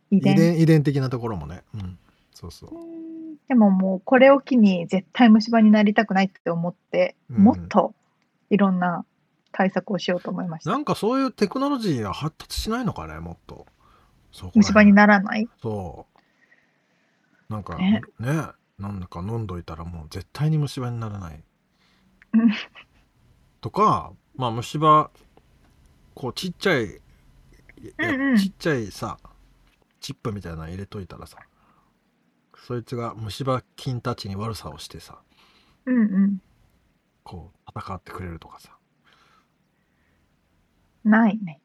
[0.09, 1.63] 遺伝遺伝的なところもね。
[1.73, 1.99] うん。
[2.33, 2.75] そうそう。
[2.75, 2.85] う
[3.33, 3.37] ん。
[3.47, 7.43] でももうこれを機に絶対虫歯になりたくないって思って、うん。
[7.43, 7.93] もっと
[8.49, 9.05] いろんな
[9.57, 10.69] 対策をしようと思いました。
[10.69, 13.65] なんかそういうテクノロジーが発達しないのかねもっと。
[14.53, 15.49] 虫歯にならない？
[15.63, 16.05] そ
[17.49, 17.51] う。
[17.51, 18.01] なんかね。
[18.19, 18.49] ね。
[18.77, 21.43] なんだか飲んどいたらもう絶対に虫歯にならない。
[22.33, 22.51] うん。
[23.59, 25.09] とかまあ虫歯
[26.13, 26.89] こうちっちゃい、い
[27.97, 28.37] やうんうん。
[28.37, 29.17] ちっちゃいさ
[29.99, 31.39] チップみたいなの入れといたらさ
[32.67, 35.17] そいつが虫歯菌たちに悪さをしてさ
[35.87, 36.41] うんうん。
[37.23, 38.76] こう戦ってくれるとかさ
[41.07, 41.59] ないね。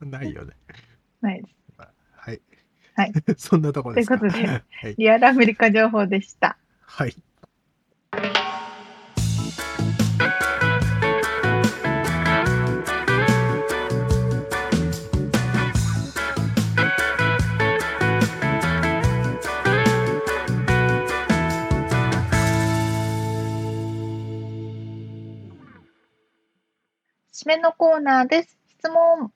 [0.00, 0.54] ないよね
[1.20, 1.54] ないです。
[2.16, 2.40] はい
[2.94, 6.56] はい そんなとこですかということで はい、リアルアメリカ情報でした。
[6.82, 7.14] はい
[27.42, 28.56] 締めのコーナーです。
[28.78, 29.32] 質問。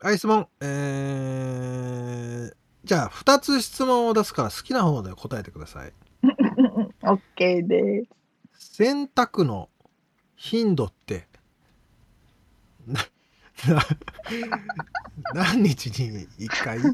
[0.00, 0.48] はい、質問。
[0.60, 2.52] えー、
[2.84, 5.92] じゃあ、2つ質問を出すから好きな方で答えてください。
[7.02, 8.04] OK で
[8.54, 8.74] す。
[8.76, 9.68] 洗濯の
[10.34, 11.28] 頻度って、
[12.86, 13.00] な、
[13.74, 13.82] な、
[15.52, 16.78] 何日に1回？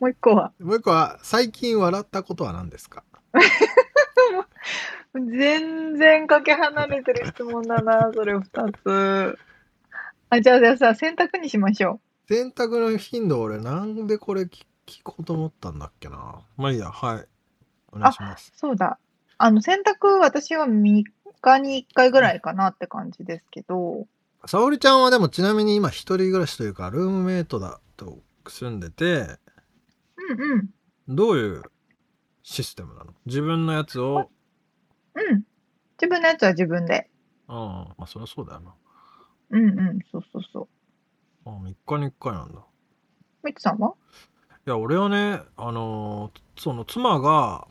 [0.00, 0.52] もう一個は。
[0.58, 3.04] もう一個は、最近笑ったことは何ですか？
[5.14, 8.42] 全然かけ離れてる質問だな、それ二
[8.82, 9.38] つ。
[10.30, 16.42] あ、じゃあじゃあさ、選択にしましょ洗濯の頻度、俺、なんでこれ聞聞こうと思ったんだっけな。
[16.56, 17.26] まあいいや、はい。
[17.92, 18.58] お願いしますう。。
[18.58, 18.98] そうだ。
[19.38, 21.04] あの、洗濯、私は3
[21.40, 24.06] 日に1回ぐらいかなって感じですけど、
[24.46, 29.38] 沙織ちゃんはでもちなみに今一人暮らしというかルームメイトだと住んでて
[30.16, 30.70] うんうん。
[31.08, 31.62] どういう
[32.42, 33.14] システムなの？
[33.24, 34.28] 自分のやつを
[35.14, 35.42] うん。
[36.00, 37.08] 自分のやつは自分で。
[37.46, 38.74] ああまあそりゃそうだよな
[39.50, 39.98] うんうん。
[40.10, 40.68] そうそうそう。
[41.48, 42.60] ああ3日に1回なんだ
[43.42, 43.94] ミツさんは？
[44.66, 47.66] いや俺はねあのーその妻が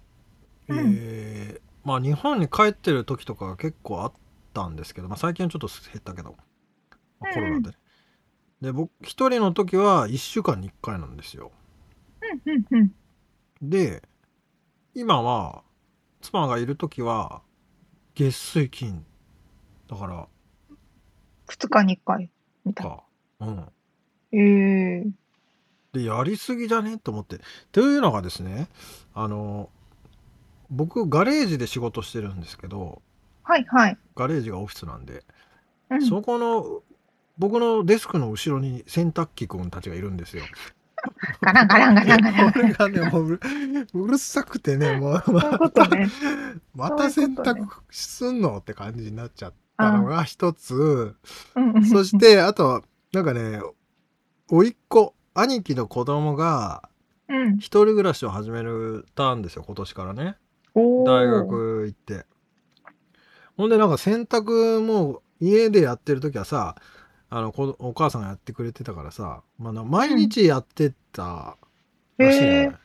[0.70, 4.14] えうんーまあ日本に帰ってる時とかが結構あっ
[4.54, 6.36] たんですけど、まあ、最近はちょっと減ったけど、
[7.20, 7.76] まあコロナでね
[8.62, 11.52] で僕一人の時は1週間に1回なんですよ
[12.46, 12.92] うんうんうん。
[13.70, 14.04] で
[14.94, 15.64] 今は
[16.24, 17.42] 妻がいる時は
[18.16, 19.06] 月水金
[19.90, 20.28] だから
[21.50, 22.30] 2日に1回。
[22.66, 22.96] みたいな。
[22.96, 23.04] か
[23.42, 23.66] うん
[24.32, 25.06] ええ
[25.92, 26.98] でやりすぎじゃね？
[26.98, 27.40] と思って
[27.72, 28.70] というのがですね
[29.14, 29.70] あの
[30.72, 33.02] 僕ガレージで仕事してるんですけど
[33.44, 33.98] はいはい。
[34.16, 35.24] ガレージがオフィスなんで、
[35.90, 36.82] うん、そこの
[37.38, 40.44] 僕のデスクの後ろに洗濯機くんたちがいるんですよ。
[41.42, 42.52] ガランガランガランガラン。
[42.52, 43.40] これがねもう
[43.94, 46.10] うるさくてねもうそういうことね。
[46.76, 51.16] また洗濯すんのって感じになっちゃったのが一つ。
[51.90, 53.62] そし、て、あと、なんかね、
[54.50, 56.90] 甥っ子、兄貴の子供が、
[57.28, 57.58] うん。
[57.58, 60.36] 一人暮らしを始めるたんですよ、今年からね。
[60.76, 61.28] 大。
[61.28, 62.26] 学行って。
[63.58, 66.76] ほんで、なんか洗濯も家でやってる時はさ、
[67.36, 71.58] あの、こお母さんがやってくれてたからさ、まあな、毎日やってた
[72.20, 72.78] らしいのへね。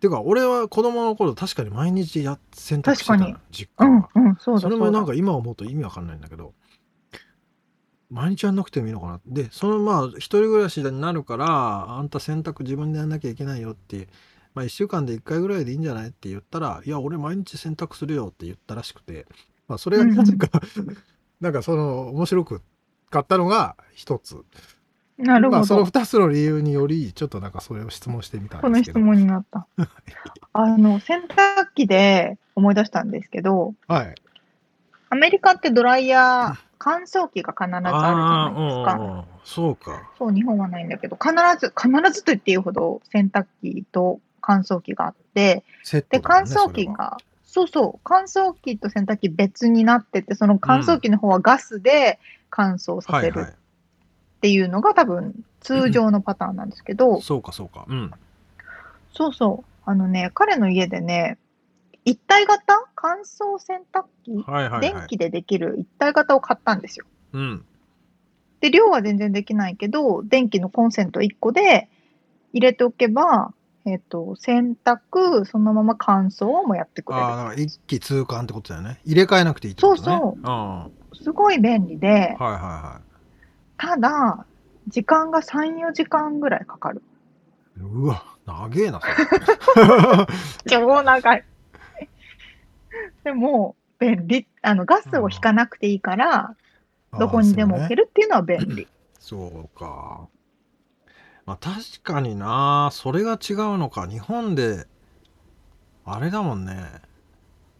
[0.00, 3.16] ていうか、俺は子供の頃確かに毎日や洗濯してた
[3.52, 4.08] 実うん家は。
[4.16, 4.60] うん、そうだ。
[4.60, 6.52] それもなんか、か今思うと意味わかんないんだけど
[8.10, 9.20] 毎日やんなくてもいいのかな。
[9.24, 14.08] でそのまあ一人暮らしになるからあんた洗濯自分でやんなきゃいけないよって
[14.54, 19.26] まあ1週間で1回ぐらいでいいんじゃないって言ったらいや俺毎日洗濯するよって言ったらしくて。
[19.68, 20.48] まあそれがなぜか
[21.40, 22.62] なんかその面白く
[23.16, 24.44] かったのが一つ
[25.18, 25.56] なるほど。
[25.56, 29.66] まあその2つの理由によりちょっとなんかそれを質問してみたこの質んですけど問になった。
[30.52, 34.14] あの、洗濯機で思い出したんですけど、はい
[35.08, 38.94] アメリカってドライヤー、乾燥機が必ずあるじゃないですか。
[38.94, 47.18] うんうそうかそう、日本はないんだけど、必ず、必ずと言っていいほど洗濯機と乾燥機があって、セットで、乾燥機が、
[47.56, 52.18] そうそう、乾燥機と洗濯機別になってて、その乾燥機の方はガスで
[52.50, 57.86] 乾燥させるっていうのが多分通常のパターンなんですけど、そうかそうか。
[57.88, 58.12] うん。
[59.10, 61.38] そうそう、あのね、彼の家でね、
[62.04, 62.90] 一体型？
[62.94, 64.80] 乾燥洗濯機、はいはいはい。
[64.80, 67.06] 電気でできる一体型を買ったんですよ。
[67.32, 67.64] うん。
[68.60, 71.88] で、量は全然できないけど、電気のコンセント1個で
[72.52, 73.54] 入れておけば、
[73.86, 77.50] えっ、と、洗濯、そのまま乾燥もやってくれああ、だる。
[77.50, 79.00] から一気通貫ってことだよね。
[79.04, 80.04] 入れ替えなくていいってことね。
[80.04, 83.00] そうそうすごい便利でい、はいは
[83.78, 84.44] ただ、
[84.88, 87.02] 時間が3、4時間ぐらいかかる。
[87.78, 87.80] い。
[87.80, 89.00] うわ、長えな。
[90.68, 91.44] 超長い。
[93.22, 94.48] でも、便利。
[94.62, 96.56] あの、ガスを引かなくていいから、
[97.18, 98.04] どこにでも置ける。
[98.04, 98.88] るっていうのは便利。
[99.18, 100.28] そうか。
[101.46, 104.06] まあ確かにな、それが違うのか。
[104.08, 104.86] 日本で、
[106.04, 106.84] あれだもんね。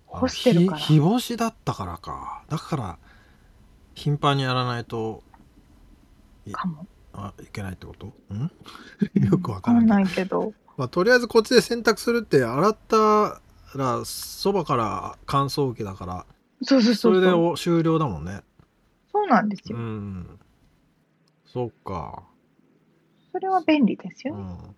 [0.07, 2.43] 干してるからひ日干しだったからか。
[2.49, 2.99] だから、
[3.95, 5.23] 頻繁にやらないと
[6.53, 6.87] かも。
[7.13, 8.07] あいけないってこと？
[8.35, 8.51] ん？
[9.25, 10.53] よくわわかんないけどないけど。
[10.77, 13.41] まあ、とりあえずこっちで洗濯するって洗った
[13.75, 16.27] らそばから乾燥機だから
[16.63, 17.45] そうそうそれでそうそう。
[17.53, 18.43] お終了だもんね
[19.11, 19.79] そうなんですうよ。
[19.79, 20.39] ん
[21.47, 22.23] そっか
[23.37, 24.41] それは便利ですよね。
[24.41, 24.77] うん。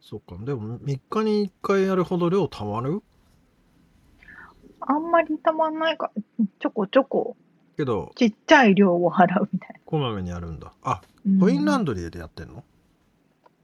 [0.00, 0.36] そっか。
[0.44, 3.04] でも3日に1回やるほど量たまる？
[4.80, 6.10] あんまりたまんないか。
[6.16, 6.22] ら、
[6.58, 7.36] ちょこちょこ。
[7.76, 10.72] けどちっちゃい量を払うみたいこまめにやるんだ。
[10.82, 11.38] あな。
[11.38, 12.64] コインランドドリーでやってんの、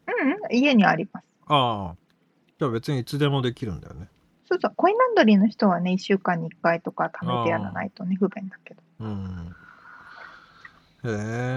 [0.06, 1.24] うんうん、家にあります。
[1.48, 1.96] ああ。
[2.60, 4.08] じゃあ別にいつでもできるんだよね。
[4.48, 8.80] そうそう、コインランドリーの人はね、1週間に1回とか貯めてやらないとね、不便だけど。
[9.00, 9.56] うん。
[11.04, 11.08] へ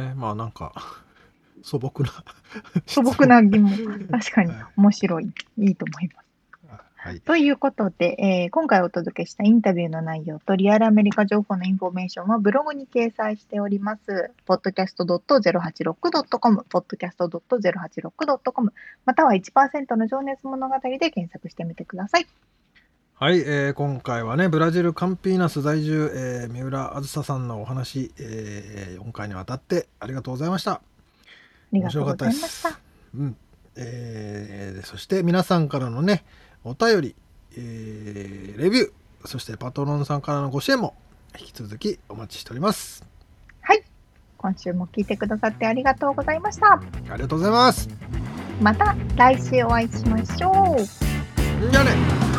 [0.10, 0.74] えまあなんか
[1.64, 2.12] 素朴な
[2.86, 3.72] 素朴な疑問。
[4.10, 5.32] 確かに面白い。
[5.58, 6.28] いいと思います。
[7.08, 14.32] はいということで、えー今回お届けしたインタビューの内容とリアルアメリカ情報のインフォメーションはブログに掲載しております。
[14.46, 18.74] podcast.086.com、podcast.086.com、
[19.06, 22.28] または1%の情熱物語で検索してみてください。
[23.14, 30.82] はい、えー今回はねブラジルカンピーナス在住、えー三浦あずささんのお話、え4回にわたってありがとうございました。
[31.74, 32.80] ありがとうございました。
[33.16, 33.38] うん
[33.76, 36.24] えーそして皆さんからのね
[36.64, 37.16] お便り、
[37.56, 38.92] えーレビュー
[39.26, 40.96] そしてパトロンさんからのご支援も
[41.40, 43.06] 引き続きお待ちしております。
[43.62, 43.84] はい。
[44.38, 46.74] 今週も聞いてくださってありがとうございました。
[46.74, 46.82] あ
[47.16, 47.90] りがとうございます。
[48.62, 51.72] また来週お会いしましょう。
[51.72, 52.37] じゃあね